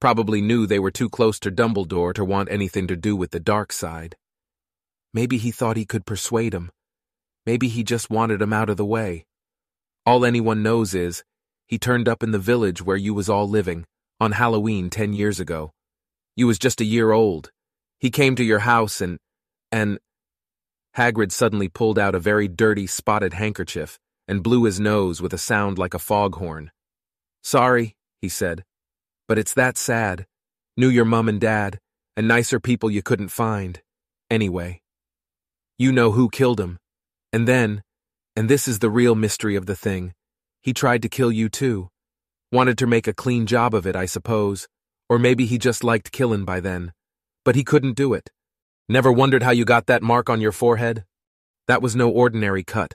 Probably 0.00 0.40
knew 0.40 0.66
they 0.66 0.80
were 0.80 0.90
too 0.90 1.08
close 1.08 1.38
to 1.40 1.52
Dumbledore 1.52 2.12
to 2.14 2.24
want 2.24 2.50
anything 2.50 2.88
to 2.88 2.96
do 2.96 3.14
with 3.14 3.30
the 3.30 3.38
dark 3.38 3.72
side. 3.72 4.16
Maybe 5.14 5.38
he 5.38 5.52
thought 5.52 5.76
he 5.76 5.84
could 5.84 6.04
persuade 6.04 6.52
him. 6.52 6.72
Maybe 7.46 7.68
he 7.68 7.84
just 7.84 8.10
wanted 8.10 8.42
him 8.42 8.52
out 8.52 8.68
of 8.68 8.76
the 8.76 8.84
way. 8.84 9.26
All 10.04 10.24
anyone 10.24 10.64
knows 10.64 10.92
is, 10.92 11.22
he 11.68 11.78
turned 11.78 12.08
up 12.08 12.24
in 12.24 12.32
the 12.32 12.38
village 12.40 12.82
where 12.82 12.96
you 12.96 13.14
was 13.14 13.28
all 13.28 13.48
living, 13.48 13.86
on 14.20 14.32
Halloween 14.32 14.90
ten 14.90 15.12
years 15.12 15.38
ago. 15.38 15.70
You 16.34 16.48
was 16.48 16.58
just 16.58 16.80
a 16.80 16.84
year 16.84 17.12
old. 17.12 17.50
He 17.98 18.10
came 18.10 18.36
to 18.36 18.44
your 18.44 18.60
house 18.60 19.00
and, 19.00 19.18
and... 19.72 19.98
Hagrid 20.96 21.30
suddenly 21.30 21.68
pulled 21.68 21.98
out 21.98 22.14
a 22.14 22.18
very 22.18 22.48
dirty, 22.48 22.86
spotted 22.86 23.34
handkerchief 23.34 23.98
and 24.26 24.42
blew 24.42 24.64
his 24.64 24.80
nose 24.80 25.20
with 25.20 25.32
a 25.32 25.38
sound 25.38 25.78
like 25.78 25.94
a 25.94 25.98
foghorn. 25.98 26.70
Sorry, 27.42 27.94
he 28.20 28.28
said, 28.28 28.64
but 29.28 29.38
it's 29.38 29.54
that 29.54 29.76
sad. 29.76 30.26
Knew 30.76 30.88
your 30.88 31.04
mum 31.04 31.28
and 31.28 31.40
dad, 31.40 31.78
and 32.16 32.28
nicer 32.28 32.60
people 32.60 32.90
you 32.90 33.02
couldn't 33.02 33.28
find. 33.28 33.80
Anyway. 34.30 34.80
You 35.78 35.92
know 35.92 36.12
who 36.12 36.30
killed 36.30 36.60
him. 36.60 36.78
And 37.32 37.46
then, 37.46 37.82
and 38.34 38.48
this 38.48 38.66
is 38.66 38.78
the 38.78 38.90
real 38.90 39.14
mystery 39.14 39.56
of 39.56 39.66
the 39.66 39.76
thing, 39.76 40.14
he 40.62 40.72
tried 40.72 41.02
to 41.02 41.08
kill 41.08 41.30
you 41.30 41.48
too. 41.48 41.88
Wanted 42.50 42.78
to 42.78 42.86
make 42.86 43.06
a 43.06 43.14
clean 43.14 43.46
job 43.46 43.74
of 43.74 43.86
it, 43.86 43.96
I 43.96 44.06
suppose. 44.06 44.66
Or 45.08 45.18
maybe 45.18 45.46
he 45.46 45.58
just 45.58 45.84
liked 45.84 46.12
killin' 46.12 46.44
by 46.44 46.60
then. 46.60 46.92
But 47.46 47.54
he 47.54 47.62
couldn't 47.62 47.94
do 47.94 48.12
it. 48.12 48.30
Never 48.88 49.12
wondered 49.12 49.44
how 49.44 49.52
you 49.52 49.64
got 49.64 49.86
that 49.86 50.02
mark 50.02 50.28
on 50.28 50.40
your 50.40 50.50
forehead? 50.50 51.04
That 51.68 51.80
was 51.80 51.94
no 51.94 52.10
ordinary 52.10 52.64
cut. 52.64 52.94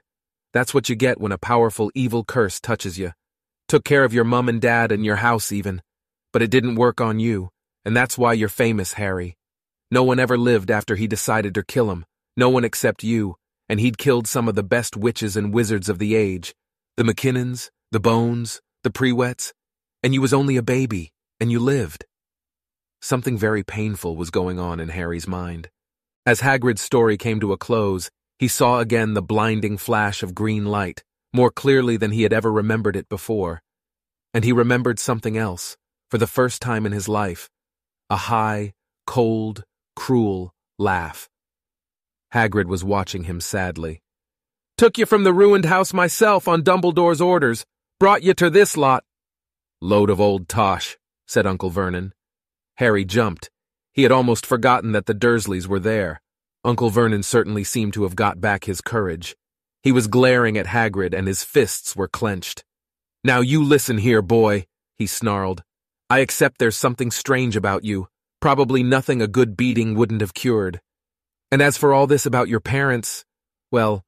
That's 0.52 0.74
what 0.74 0.90
you 0.90 0.96
get 0.96 1.22
when 1.22 1.32
a 1.32 1.38
powerful 1.38 1.90
evil 1.96 2.26
curse 2.26 2.60
touches 2.60 3.00
you. 3.00 3.14
Took 3.70 3.86
care 3.86 4.04
of 4.04 4.14
your 4.14 4.26
mum 4.26 4.50
and 4.50 4.60
dad 4.60 4.92
and 4.92 5.06
your 5.06 5.16
house 5.16 5.54
even. 5.54 5.82
But 6.34 6.42
it 6.42 6.52
didn't 6.52 6.76
work 6.76 7.00
on 7.00 7.18
you, 7.18 7.50
and 7.86 7.96
that's 7.96 8.18
why 8.18 8.34
you're 8.34 8.50
famous, 8.50 8.94
Harry. 8.94 9.38
No 9.90 10.04
one 10.04 10.20
ever 10.20 10.38
lived 10.38 10.70
after 10.70 10.98
he 10.98 11.08
decided 11.08 11.56
to 11.56 11.64
kill 11.64 11.90
him. 11.90 12.04
No 12.36 12.50
one 12.50 12.66
except 12.66 13.06
you, 13.06 13.38
and 13.70 13.80
he'd 13.80 13.98
killed 13.98 14.28
some 14.28 14.50
of 14.50 14.56
the 14.56 14.64
best 14.64 14.98
witches 14.98 15.38
and 15.38 15.54
wizards 15.54 15.88
of 15.88 15.98
the 15.98 16.14
age 16.14 16.54
the 16.98 17.04
McKinnons, 17.04 17.70
the 17.92 18.02
Bones, 18.02 18.60
the 18.84 18.92
Prewetts, 18.92 19.54
and 20.04 20.14
you 20.14 20.20
was 20.20 20.34
only 20.34 20.58
a 20.58 20.62
baby, 20.62 21.14
and 21.40 21.50
you 21.50 21.60
lived. 21.62 22.04
Something 23.02 23.38
very 23.38 23.64
painful 23.64 24.16
was 24.16 24.30
going 24.30 24.60
on 24.60 24.80
in 24.80 24.90
Harry's 24.90 25.28
mind. 25.28 25.70
As 26.26 26.42
Hagrid's 26.42 26.82
story 26.82 27.18
came 27.18 27.40
to 27.40 27.52
a 27.52 27.58
close, 27.58 28.12
he 28.38 28.48
saw 28.48 28.80
again 28.80 29.14
the 29.16 29.22
blinding 29.22 29.78
flash 29.78 30.22
of 30.22 30.36
green 30.36 30.66
light, 30.66 31.04
more 31.34 31.50
clearly 31.50 31.98
than 31.98 32.12
he 32.12 32.24
had 32.24 32.34
ever 32.34 32.52
remembered 32.52 32.96
it 32.96 33.10
before. 33.10 33.62
And 34.34 34.44
he 34.44 34.52
remembered 34.52 35.00
something 35.00 35.36
else, 35.36 35.78
for 36.12 36.18
the 36.18 36.28
first 36.28 36.62
time 36.62 36.86
in 36.86 36.92
his 36.92 37.08
life 37.08 37.50
a 38.10 38.18
high, 38.18 38.74
cold, 39.08 39.64
cruel 39.96 40.54
laugh. 40.78 41.30
Hagrid 42.34 42.66
was 42.66 42.84
watching 42.84 43.24
him 43.24 43.40
sadly. 43.40 44.02
Took 44.78 44.98
you 44.98 45.06
from 45.06 45.24
the 45.24 45.34
ruined 45.34 45.66
house 45.66 45.94
myself 45.94 46.48
on 46.48 46.62
Dumbledore's 46.62 47.22
orders. 47.22 47.66
Brought 48.00 48.24
you 48.24 48.34
to 48.34 48.50
this 48.50 48.76
lot. 48.76 49.04
Load 49.80 50.10
of 50.10 50.20
old 50.20 50.50
tosh, 50.50 50.98
said 51.28 51.48
Uncle 51.48 51.70
Vernon. 51.70 52.14
Harry 52.76 53.06
jumped. 53.06 53.50
He 53.94 54.04
had 54.04 54.12
almost 54.12 54.46
forgotten 54.46 54.92
that 54.94 55.06
the 55.06 55.14
Dursleys 55.14 55.68
were 55.68 55.80
there. 55.80 56.22
Uncle 56.64 56.90
Vernon 56.90 57.24
certainly 57.24 57.64
seemed 57.64 57.94
to 57.94 58.04
have 58.04 58.16
got 58.16 58.40
back 58.40 58.66
his 58.66 58.82
courage. 58.82 59.36
He 59.84 59.92
was 59.92 60.08
glaring 60.08 60.58
at 60.58 60.68
Hagrid 60.68 61.14
and 61.14 61.28
his 61.28 61.44
fists 61.44 61.96
were 61.96 62.08
clenched. 62.08 62.64
Now 63.24 63.42
you 63.42 63.64
listen 63.64 63.98
here, 63.98 64.22
boy, 64.22 64.66
he 64.98 65.08
snarled. 65.08 65.64
I 66.10 66.20
accept 66.20 66.58
there's 66.58 66.78
something 66.78 67.12
strange 67.12 67.56
about 67.56 67.84
you, 67.84 68.08
probably 68.40 68.84
nothing 68.84 69.22
a 69.22 69.28
good 69.28 69.58
beating 69.58 69.96
wouldn't 69.96 70.22
have 70.22 70.34
cured. 70.34 70.82
And 71.52 71.62
as 71.62 71.78
for 71.78 71.94
all 71.94 72.08
this 72.08 72.26
about 72.26 72.48
your 72.48 72.60
parents, 72.60 73.26
well, 73.72 74.04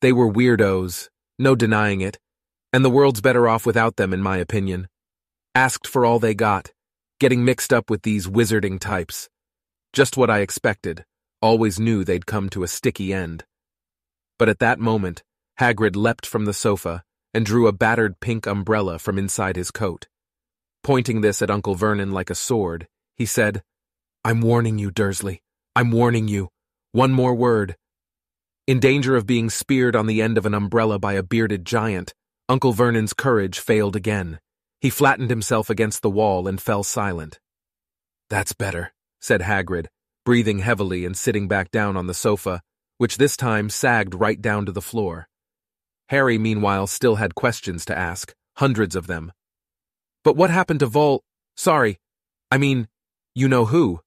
they 0.00 0.12
were 0.12 0.30
weirdos, 0.30 1.08
no 1.38 1.54
denying 1.54 2.00
it, 2.00 2.18
and 2.72 2.84
the 2.84 2.90
world's 2.90 3.20
better 3.20 3.48
off 3.48 3.66
without 3.66 3.96
them, 3.96 4.12
in 4.12 4.22
my 4.22 4.38
opinion. 4.38 4.88
Asked 5.54 5.86
for 5.86 6.04
all 6.04 6.18
they 6.18 6.34
got, 6.34 6.72
getting 7.18 7.44
mixed 7.44 7.72
up 7.72 7.90
with 7.90 8.02
these 8.02 8.26
wizarding 8.26 8.78
types. 8.78 9.28
Just 9.92 10.16
what 10.16 10.30
I 10.30 10.40
expected, 10.40 11.04
always 11.42 11.80
knew 11.80 12.04
they'd 12.04 12.26
come 12.26 12.48
to 12.50 12.62
a 12.62 12.68
sticky 12.68 13.12
end. 13.12 13.44
But 14.38 14.48
at 14.48 14.60
that 14.60 14.78
moment, 14.78 15.22
Hagrid 15.58 15.96
leapt 15.96 16.26
from 16.26 16.44
the 16.44 16.54
sofa 16.54 17.02
and 17.34 17.44
drew 17.44 17.66
a 17.66 17.72
battered 17.72 18.20
pink 18.20 18.46
umbrella 18.46 18.98
from 18.98 19.18
inside 19.18 19.56
his 19.56 19.70
coat. 19.70 20.06
Pointing 20.82 21.20
this 21.20 21.42
at 21.42 21.50
Uncle 21.50 21.74
Vernon 21.74 22.12
like 22.12 22.30
a 22.30 22.34
sword, 22.34 22.86
he 23.16 23.26
said, 23.26 23.62
I'm 24.24 24.40
warning 24.40 24.78
you, 24.78 24.90
Dursley. 24.90 25.42
I'm 25.74 25.90
warning 25.90 26.28
you. 26.28 26.48
One 26.92 27.12
more 27.12 27.34
word, 27.34 27.76
in 28.68 28.80
danger 28.80 29.16
of 29.16 29.26
being 29.26 29.48
speared 29.48 29.96
on 29.96 30.06
the 30.06 30.20
end 30.20 30.36
of 30.36 30.44
an 30.44 30.52
umbrella 30.52 30.98
by 30.98 31.14
a 31.14 31.22
bearded 31.22 31.64
giant, 31.64 32.12
Uncle 32.50 32.74
Vernon's 32.74 33.14
courage 33.14 33.58
failed 33.58 33.96
again. 33.96 34.40
He 34.80 34.90
flattened 34.90 35.30
himself 35.30 35.70
against 35.70 36.02
the 36.02 36.10
wall 36.10 36.46
and 36.46 36.60
fell 36.60 36.82
silent. 36.82 37.40
That's 38.30 38.52
better, 38.52 38.92
said 39.20 39.40
Hagrid, 39.40 39.86
breathing 40.24 40.60
heavily 40.60 41.04
and 41.04 41.16
sitting 41.16 41.48
back 41.48 41.70
down 41.70 41.96
on 41.96 42.06
the 42.06 42.14
sofa, 42.14 42.62
which 42.98 43.16
this 43.16 43.36
time 43.36 43.70
sagged 43.70 44.14
right 44.14 44.40
down 44.40 44.66
to 44.66 44.72
the 44.72 44.82
floor. 44.82 45.28
Harry, 46.08 46.38
meanwhile, 46.38 46.86
still 46.86 47.16
had 47.16 47.34
questions 47.34 47.84
to 47.86 47.96
ask, 47.96 48.34
hundreds 48.56 48.94
of 48.94 49.06
them. 49.06 49.32
But 50.24 50.36
what 50.36 50.50
happened 50.50 50.80
to 50.80 50.86
Vol? 50.86 51.22
Sorry, 51.56 51.98
I 52.50 52.56
mean, 52.56 52.88
you 53.34 53.46
know 53.46 53.66
who? 53.66 54.00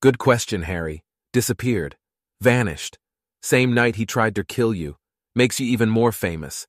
Good 0.00 0.18
question, 0.18 0.62
Harry. 0.62 1.02
Disappeared. 1.32 1.96
Vanished. 2.40 2.98
Same 3.42 3.72
night 3.72 3.96
he 3.96 4.04
tried 4.04 4.34
to 4.34 4.44
kill 4.44 4.74
you. 4.74 4.96
Makes 5.34 5.60
you 5.60 5.66
even 5.66 5.88
more 5.88 6.12
famous. 6.12 6.66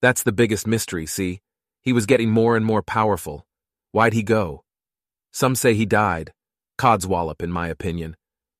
That's 0.00 0.22
the 0.22 0.32
biggest 0.32 0.66
mystery, 0.66 1.06
see? 1.06 1.40
He 1.82 1.92
was 1.92 2.06
getting 2.06 2.30
more 2.30 2.56
and 2.56 2.64
more 2.64 2.82
powerful. 2.82 3.46
Why'd 3.92 4.12
he 4.12 4.22
go? 4.22 4.64
Some 5.32 5.54
say 5.54 5.74
he 5.74 5.86
died. 5.86 6.32
Codswallop, 6.78 7.42
in 7.42 7.50
my 7.50 7.68
opinion. 7.68 8.16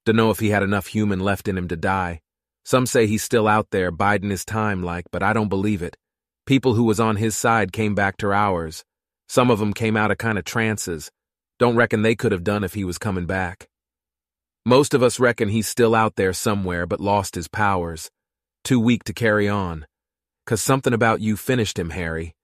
Dunno 0.07 0.31
if 0.31 0.41
he 0.41 0.51
had 0.51 0.63
enough 0.63 0.89
human 0.89 1.21
left 1.21 1.49
in 1.49 1.59
him 1.59 1.69
to 1.69 1.77
die. 1.77 2.21
Some 2.65 2.87
say 2.87 3.07
he's 3.07 3.23
still 3.23 3.49
out 3.49 3.69
there, 3.71 3.91
biding 3.91 4.31
his 4.31 4.45
time 4.45 4.83
like, 4.83 5.07
but 5.11 5.23
I 5.23 5.33
don't 5.33 5.49
believe 5.49 5.83
it. 5.83 5.97
People 6.47 6.75
who 6.75 6.85
was 6.85 7.01
on 7.01 7.17
his 7.17 7.37
side 7.37 7.73
came 7.73 7.95
back 7.95 8.17
to 8.19 8.33
ours. 8.33 8.85
Some 9.29 9.51
of 9.51 9.61
'em 9.61 9.73
came 9.73 9.97
out 9.97 10.11
of 10.11 10.19
kind 10.19 10.39
of 10.39 10.45
trances. 10.45 11.11
Don't 11.59 11.77
reckon 11.77 12.03
they 12.03 12.17
could 12.17 12.33
have 12.33 12.45
done 12.45 12.65
if 12.65 12.75
he 12.75 12.85
was 12.85 12.99
coming 12.99 13.27
back. 13.27 13.69
Most 14.65 14.95
of 14.95 15.03
us 15.03 15.21
reckon 15.21 15.49
he's 15.49 15.69
still 15.69 15.95
out 15.95 16.17
there 16.17 16.33
somewhere 16.33 16.87
but 16.87 17.01
lost 17.01 17.35
his 17.35 17.49
powers. 17.49 18.11
Too 18.65 18.81
weak 18.81 19.05
to 19.05 19.13
carry 19.13 19.49
on. 19.49 19.87
Cause 20.47 20.63
something 20.63 20.93
about 20.93 21.21
you 21.21 21.37
finished 21.37 21.79
him, 21.79 21.91
Harry. 21.91 22.35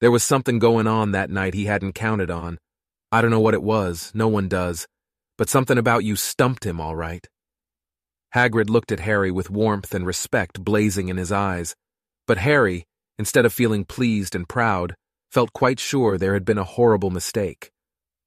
There 0.00 0.10
was 0.10 0.22
something 0.22 0.58
going 0.58 0.86
on 0.86 1.12
that 1.12 1.30
night 1.30 1.54
he 1.54 1.66
hadn't 1.66 1.92
counted 1.94 2.30
on. 2.30 2.58
I 3.12 3.20
don't 3.20 3.30
know 3.30 3.40
what 3.40 3.54
it 3.54 3.62
was, 3.62 4.10
no 4.14 4.28
one 4.28 4.48
does. 4.48 4.86
But 5.36 5.50
something 5.50 5.76
about 5.76 6.04
you 6.04 6.16
stumped 6.16 6.64
him, 6.64 6.80
all 6.80 6.96
right. 6.96 7.26
Hagrid 8.34 8.70
looked 8.70 8.92
at 8.92 9.00
Harry 9.00 9.30
with 9.30 9.50
warmth 9.50 9.94
and 9.94 10.06
respect 10.06 10.64
blazing 10.64 11.08
in 11.08 11.16
his 11.16 11.32
eyes. 11.32 11.74
But 12.26 12.38
Harry, 12.38 12.86
instead 13.18 13.44
of 13.44 13.52
feeling 13.52 13.84
pleased 13.84 14.34
and 14.34 14.48
proud, 14.48 14.94
felt 15.30 15.52
quite 15.52 15.80
sure 15.80 16.16
there 16.16 16.34
had 16.34 16.44
been 16.44 16.58
a 16.58 16.64
horrible 16.64 17.10
mistake. 17.10 17.70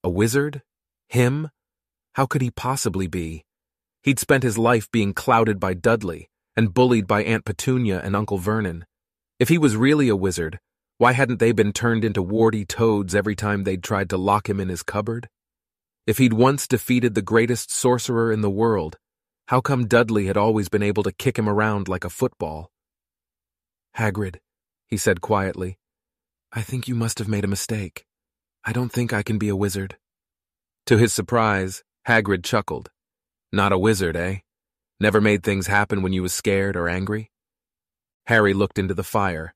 A 0.04 0.10
wizard? 0.10 0.62
Him? 1.08 1.50
How 2.14 2.26
could 2.26 2.42
he 2.42 2.52
possibly 2.52 3.08
be? 3.08 3.46
He'd 4.04 4.20
spent 4.20 4.44
his 4.44 4.58
life 4.58 4.92
being 4.92 5.14
clouded 5.14 5.60
by 5.60 5.74
Dudley 5.74 6.30
and 6.56 6.74
bullied 6.74 7.08
by 7.08 7.24
Aunt 7.24 7.46
Petunia 7.46 8.02
and 8.04 8.16
Uncle 8.16 8.38
Vernon. 8.38 8.86
If 9.40 9.50
he 9.50 9.58
was 9.58 9.76
really 9.76 10.10
a 10.10 10.16
wizard, 10.16 10.60
why 10.98 11.14
hadn't 11.14 11.40
they 11.40 11.52
been 11.52 11.74
turned 11.74 12.06
into 12.06 12.22
warty 12.22 12.66
toads 12.66 13.16
every 13.16 13.36
time 13.36 13.64
they'd 13.64 13.84
tried 13.84 14.10
to 14.12 14.18
lock 14.18 14.50
him 14.50 14.60
in 14.60 14.70
his 14.70 14.84
cupboard? 14.84 15.30
If 16.06 16.18
he'd 16.18 16.34
once 16.34 16.68
defeated 16.68 17.16
the 17.16 17.22
greatest 17.22 17.72
sorcerer 17.72 18.32
in 18.32 18.42
the 18.42 18.50
world, 18.50 18.98
how 19.48 19.62
come 19.62 19.88
Dudley 19.88 20.28
had 20.28 20.38
always 20.38 20.70
been 20.70 20.84
able 20.84 21.04
to 21.04 21.12
kick 21.12 21.38
him 21.38 21.50
around 21.50 21.88
like 21.88 22.04
a 22.04 22.10
football? 22.10 22.72
Hagrid, 23.98 24.38
he 24.88 24.98
said 24.98 25.22
quietly, 25.22 25.78
I 26.52 26.62
think 26.62 26.88
you 26.88 26.96
must 26.96 27.20
have 27.20 27.28
made 27.28 27.44
a 27.44 27.48
mistake. 27.48 28.06
I 28.64 28.72
don't 28.72 28.92
think 28.92 29.12
I 29.12 29.24
can 29.24 29.38
be 29.38 29.50
a 29.50 29.56
wizard. 29.56 29.98
To 30.86 30.98
his 30.98 31.14
surprise, 31.14 31.84
Hagrid 32.08 32.44
chuckled. 32.44 32.92
Not 33.52 33.72
a 33.72 33.78
wizard, 33.78 34.16
eh? 34.16 34.38
Never 35.00 35.20
made 35.20 35.44
things 35.44 35.68
happen 35.68 36.02
when 36.02 36.14
you 36.14 36.22
was 36.22 36.34
scared 36.34 36.76
or 36.76 36.88
angry? 36.88 37.32
Harry 38.28 38.54
looked 38.54 38.78
into 38.78 38.94
the 38.94 39.04
fire. 39.04 39.56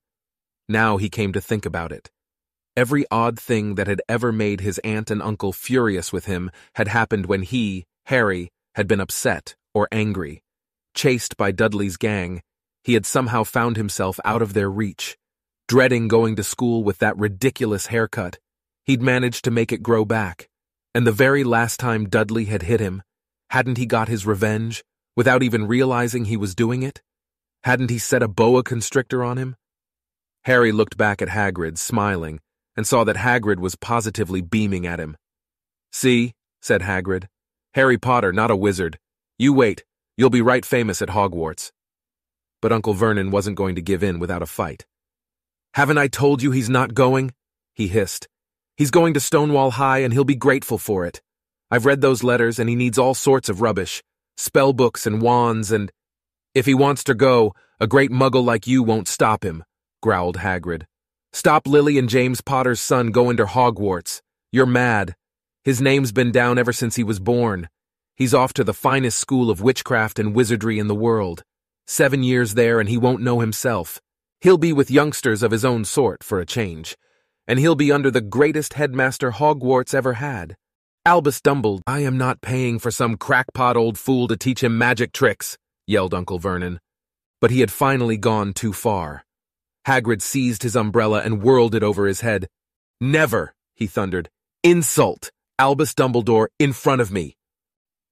Now 0.68 0.98
he 0.98 1.08
came 1.08 1.32
to 1.32 1.40
think 1.40 1.64
about 1.64 1.92
it. 1.92 2.10
Every 2.76 3.06
odd 3.10 3.40
thing 3.40 3.74
that 3.76 3.86
had 3.86 4.02
ever 4.08 4.30
made 4.30 4.60
his 4.60 4.78
aunt 4.84 5.10
and 5.10 5.22
uncle 5.22 5.52
furious 5.52 6.12
with 6.12 6.26
him 6.26 6.50
had 6.74 6.88
happened 6.88 7.26
when 7.26 7.42
he, 7.42 7.86
Harry, 8.06 8.50
had 8.74 8.86
been 8.86 9.00
upset 9.00 9.56
or 9.74 9.88
angry. 9.90 10.42
Chased 10.94 11.36
by 11.36 11.50
Dudley's 11.50 11.96
gang, 11.96 12.42
he 12.84 12.94
had 12.94 13.06
somehow 13.06 13.44
found 13.44 13.76
himself 13.76 14.20
out 14.24 14.42
of 14.42 14.52
their 14.52 14.70
reach. 14.70 15.16
Dreading 15.66 16.08
going 16.08 16.36
to 16.36 16.42
school 16.42 16.84
with 16.84 16.98
that 16.98 17.16
ridiculous 17.18 17.86
haircut, 17.86 18.38
he'd 18.84 19.02
managed 19.02 19.44
to 19.44 19.50
make 19.50 19.72
it 19.72 19.82
grow 19.82 20.04
back. 20.04 20.48
And 20.94 21.06
the 21.06 21.12
very 21.12 21.44
last 21.44 21.78
time 21.78 22.08
Dudley 22.08 22.46
had 22.46 22.62
hit 22.62 22.80
him, 22.80 23.02
hadn't 23.50 23.78
he 23.78 23.86
got 23.86 24.08
his 24.08 24.24
revenge 24.24 24.84
without 25.16 25.42
even 25.42 25.66
realizing 25.66 26.24
he 26.24 26.36
was 26.36 26.54
doing 26.54 26.82
it? 26.82 27.02
Hadn't 27.64 27.90
he 27.90 27.98
set 27.98 28.22
a 28.22 28.28
boa 28.28 28.62
constrictor 28.62 29.22
on 29.24 29.36
him? 29.36 29.56
Harry 30.48 30.72
looked 30.72 30.96
back 30.96 31.20
at 31.20 31.28
Hagrid, 31.28 31.76
smiling, 31.76 32.40
and 32.74 32.86
saw 32.86 33.04
that 33.04 33.16
Hagrid 33.16 33.58
was 33.58 33.76
positively 33.76 34.40
beaming 34.40 34.86
at 34.86 34.98
him. 34.98 35.14
See, 35.92 36.32
said 36.62 36.80
Hagrid, 36.80 37.26
Harry 37.74 37.98
Potter, 37.98 38.32
not 38.32 38.50
a 38.50 38.56
wizard. 38.56 38.98
You 39.38 39.52
wait, 39.52 39.84
you'll 40.16 40.30
be 40.30 40.40
right 40.40 40.64
famous 40.64 41.02
at 41.02 41.10
Hogwarts. 41.10 41.70
But 42.62 42.72
Uncle 42.72 42.94
Vernon 42.94 43.30
wasn't 43.30 43.58
going 43.58 43.74
to 43.74 43.82
give 43.82 44.02
in 44.02 44.18
without 44.18 44.40
a 44.40 44.46
fight. 44.46 44.86
Haven't 45.74 45.98
I 45.98 46.08
told 46.08 46.42
you 46.42 46.50
he's 46.50 46.70
not 46.70 46.94
going? 46.94 47.34
He 47.74 47.88
hissed, 47.88 48.26
He's 48.78 48.90
going 48.90 49.12
to 49.12 49.20
Stonewall 49.20 49.72
High 49.72 49.98
and 49.98 50.14
he'll 50.14 50.24
be 50.24 50.34
grateful 50.34 50.78
for 50.78 51.04
it. 51.04 51.20
I've 51.70 51.84
read 51.84 52.00
those 52.00 52.24
letters 52.24 52.58
and 52.58 52.70
he 52.70 52.74
needs 52.74 52.96
all 52.96 53.12
sorts 53.12 53.50
of 53.50 53.60
rubbish. 53.60 54.02
Spell 54.38 54.72
books 54.72 55.06
and 55.06 55.20
wands 55.20 55.70
and... 55.70 55.92
If 56.54 56.64
he 56.64 56.72
wants 56.72 57.04
to 57.04 57.14
go, 57.14 57.52
a 57.78 57.86
great 57.86 58.10
muggle 58.10 58.42
like 58.42 58.66
you 58.66 58.82
won't 58.82 59.08
stop 59.08 59.44
him, 59.44 59.62
growled 60.00 60.38
Hagrid. 60.38 60.84
Stop 61.32 61.66
Lily 61.66 61.98
and 61.98 62.08
James 62.08 62.40
Potter's 62.40 62.80
son 62.80 63.10
going 63.10 63.36
to 63.36 63.44
Hogwarts. 63.44 64.20
You're 64.52 64.66
mad. 64.66 65.14
His 65.64 65.80
name's 65.80 66.12
been 66.12 66.32
down 66.32 66.58
ever 66.58 66.72
since 66.72 66.96
he 66.96 67.04
was 67.04 67.20
born. 67.20 67.68
He's 68.16 68.34
off 68.34 68.52
to 68.54 68.64
the 68.64 68.74
finest 68.74 69.18
school 69.18 69.50
of 69.50 69.60
witchcraft 69.60 70.18
and 70.18 70.34
wizardry 70.34 70.78
in 70.78 70.88
the 70.88 70.94
world. 70.94 71.42
Seven 71.86 72.22
years 72.22 72.54
there 72.54 72.80
and 72.80 72.88
he 72.88 72.96
won't 72.98 73.22
know 73.22 73.40
himself. 73.40 74.00
He'll 74.40 74.58
be 74.58 74.72
with 74.72 74.90
youngsters 74.90 75.42
of 75.42 75.50
his 75.50 75.64
own 75.64 75.84
sort 75.84 76.22
for 76.22 76.40
a 76.40 76.46
change 76.46 76.96
and 77.48 77.58
he'll 77.58 77.74
be 77.74 77.90
under 77.90 78.10
the 78.10 78.20
greatest 78.20 78.74
headmaster 78.74 79.32
Hogwarts 79.32 79.94
ever 79.94 80.12
had. 80.12 80.54
Albus 81.06 81.40
Dumbledore, 81.40 81.80
I 81.86 82.00
am 82.00 82.18
not 82.18 82.42
paying 82.42 82.78
for 82.78 82.90
some 82.90 83.16
crackpot 83.16 83.76
old 83.76 83.98
fool 83.98 84.28
to 84.28 84.36
teach 84.36 84.62
him 84.62 84.76
magic 84.76 85.12
tricks, 85.12 85.56
yelled 85.86 86.12
Uncle 86.12 86.38
Vernon. 86.38 86.78
But 87.40 87.50
he 87.50 87.60
had 87.60 87.72
finally 87.72 88.18
gone 88.18 88.52
too 88.52 88.74
far. 88.74 89.24
Hagrid 89.86 90.22
seized 90.22 90.62
his 90.62 90.76
umbrella 90.76 91.22
and 91.24 91.42
whirled 91.42 91.74
it 91.74 91.82
over 91.82 92.06
his 92.06 92.20
head. 92.20 92.48
Never, 93.00 93.54
he 93.74 93.86
thundered. 93.86 94.28
Insult 94.62 95.30
Albus 95.58 95.94
Dumbledore 95.94 96.48
in 96.58 96.72
front 96.72 97.00
of 97.00 97.10
me. 97.10 97.36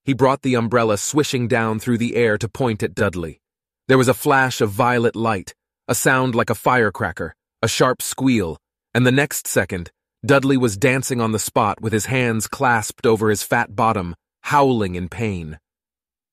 He 0.05 0.15
brought 0.15 0.43
the 0.43 0.55
umbrella 0.55 0.97
swishing 0.99 1.49
down 1.49 1.79
through 1.79 1.99
the 1.99 2.17
air 2.17 2.39
to 2.39 2.49
point 2.49 2.83
at 2.83 2.95
Dudley. 2.95 3.41
There 3.89 3.99
was 3.99 4.09
a 4.09 4.15
flash 4.15 4.61
of 4.61 4.71
violet 4.71 5.17
light, 5.17 5.55
a 5.89 5.95
sound 5.95 6.35
like 6.35 6.51
a 6.51 6.55
firecracker, 6.55 7.35
a 7.63 7.69
sharp 7.69 8.03
squeal, 8.03 8.59
and 8.95 9.07
the 9.07 9.13
next 9.13 9.47
second, 9.47 9.91
Dudley 10.25 10.57
was 10.57 10.77
dancing 10.77 11.21
on 11.21 11.33
the 11.33 11.39
spot 11.39 11.81
with 11.81 11.93
his 11.93 12.07
hands 12.07 12.49
clasped 12.49 13.07
over 13.07 13.31
his 13.31 13.43
fat 13.43 13.77
bottom, 13.77 14.17
howling 14.43 14.95
in 14.95 15.09
pain. 15.09 15.59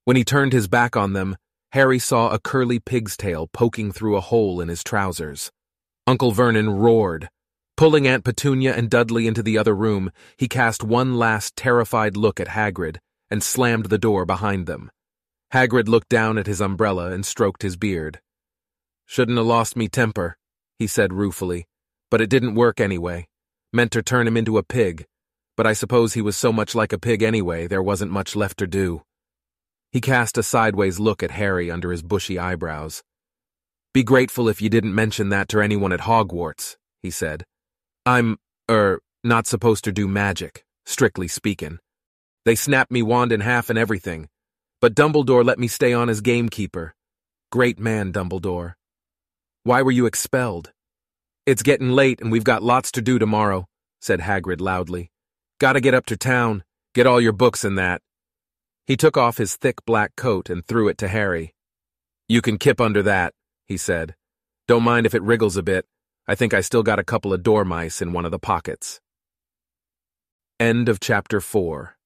When 0.06 0.18
he 0.18 0.24
turned 0.24 0.54
his 0.54 0.68
back 0.68 0.96
on 0.96 1.14
them, 1.14 1.36
Harry 1.74 1.98
saw 1.98 2.30
a 2.30 2.38
curly 2.38 2.78
pig's 2.78 3.18
tail 3.18 3.48
poking 3.48 3.92
through 3.92 4.16
a 4.16 4.22
hole 4.22 4.62
in 4.62 4.70
his 4.70 4.84
trousers. 4.84 5.52
Uncle 6.06 6.30
Vernon 6.30 6.70
roared. 6.70 7.30
Pulling 7.76 8.08
Aunt 8.08 8.24
Petunia 8.24 8.76
and 8.76 8.92
Dudley 8.92 9.26
into 9.26 9.42
the 9.42 9.58
other 9.58 9.74
room, 9.74 10.12
he 10.38 10.48
cast 10.48 10.84
one 10.84 11.16
last 11.16 11.56
terrified 11.56 12.16
look 12.16 12.40
at 12.40 12.50
Hagrid 12.50 12.98
and 13.32 13.42
slammed 13.42 13.88
the 13.88 13.98
door 13.98 14.24
behind 14.24 14.68
them. 14.68 14.92
Hagrid 15.52 15.88
looked 15.88 16.10
down 16.10 16.38
at 16.38 16.46
his 16.46 16.62
umbrella 16.62 17.10
and 17.10 17.26
stroked 17.26 17.64
his 17.64 17.76
beard. 17.76 18.22
Shouldn't 19.08 19.40
have 19.40 19.48
lost 19.48 19.76
me 19.76 19.88
temper, 19.88 20.38
he 20.78 20.86
said 20.86 21.12
ruefully, 21.12 21.66
but 22.12 22.22
it 22.22 22.30
didn't 22.30 22.54
work 22.54 22.80
anyway. 22.80 23.26
Meant 23.72 23.92
to 23.94 24.04
turn 24.04 24.28
him 24.28 24.38
into 24.38 24.60
a 24.60 24.64
pig, 24.64 25.06
but 25.58 25.66
I 25.66 25.74
suppose 25.74 26.14
he 26.14 26.22
was 26.22 26.38
so 26.38 26.54
much 26.54 26.76
like 26.76 26.94
a 26.94 27.00
pig 27.00 27.24
anyway 27.24 27.66
there 27.66 27.82
wasn't 27.82 28.12
much 28.12 28.36
left 28.36 28.60
to 28.60 28.68
do. 28.68 29.02
He 29.94 30.02
cast 30.02 30.40
a 30.40 30.44
sideways 30.44 31.00
look 31.00 31.22
at 31.22 31.30
Harry 31.30 31.70
under 31.70 31.92
his 31.92 32.02
bushy 32.02 32.40
eyebrows. 32.40 33.04
Be 33.94 34.04
grateful 34.04 34.50
if 34.50 34.60
you 34.60 34.68
didn't 34.68 34.96
mention 34.96 35.30
that 35.30 35.48
to 35.50 35.62
anyone 35.62 35.94
at 35.94 36.00
Hogwarts, 36.00 36.78
he 37.04 37.12
said. 37.12 37.46
I'm, 38.04 38.38
er, 38.72 39.02
not 39.24 39.46
supposed 39.46 39.84
to 39.84 39.92
do 39.92 40.08
magic, 40.08 40.66
strictly 40.88 41.28
speaking. 41.28 41.78
They 42.44 42.56
snapped 42.56 42.90
me 42.92 43.04
wand 43.04 43.32
in 43.32 43.42
half 43.42 43.70
and 43.70 43.78
everything, 43.78 44.30
but 44.82 44.96
Dumbledore 44.96 45.46
let 45.46 45.60
me 45.60 45.68
stay 45.68 45.94
on 45.94 46.10
as 46.10 46.22
gamekeeper. 46.22 46.96
Great 47.52 47.80
man, 47.80 48.12
Dumbledore. 48.12 48.74
Why 49.62 49.84
were 49.84 49.92
you 49.92 50.08
expelled? 50.08 50.72
It's 51.46 51.62
getting 51.62 51.92
late 51.92 52.20
and 52.20 52.32
we've 52.32 52.44
got 52.44 52.64
lots 52.64 52.92
to 52.94 53.02
do 53.04 53.20
tomorrow, 53.20 53.68
said 54.02 54.22
Hagrid 54.22 54.60
loudly. 54.60 55.12
Gotta 55.60 55.82
get 55.82 55.94
up 55.94 56.08
to 56.08 56.18
town, 56.18 56.64
get 56.96 57.06
all 57.06 57.22
your 57.22 57.32
books 57.32 57.64
and 57.64 57.78
that. 57.78 58.02
He 58.86 58.98
took 58.98 59.16
off 59.18 59.38
his 59.38 59.56
thick 59.56 59.86
black 59.86 60.16
coat 60.16 60.50
and 60.50 60.66
threw 60.66 60.88
it 60.90 60.98
to 61.00 61.08
Harry. 61.08 61.54
You 62.28 62.42
can 62.42 62.58
kip 62.58 62.82
under 62.82 63.02
that, 63.04 63.34
he 63.66 63.78
said. 63.78 64.16
Don't 64.68 64.84
mind 64.84 65.06
if 65.06 65.14
it 65.14 65.24
wriggles 65.24 65.58
a 65.58 65.64
bit. 65.64 65.86
I 66.28 66.36
think 66.36 66.54
I 66.54 66.62
still 66.62 66.84
got 66.84 67.00
a 67.00 67.04
couple 67.04 67.34
of 67.34 67.44
dormice 67.44 68.02
in 68.02 68.14
one 68.14 68.26
of 68.26 68.32
the 68.32 68.40
pockets. 68.40 69.00
End 70.60 70.90
of 70.90 71.00
chapter 71.00 71.42
4 71.42 71.98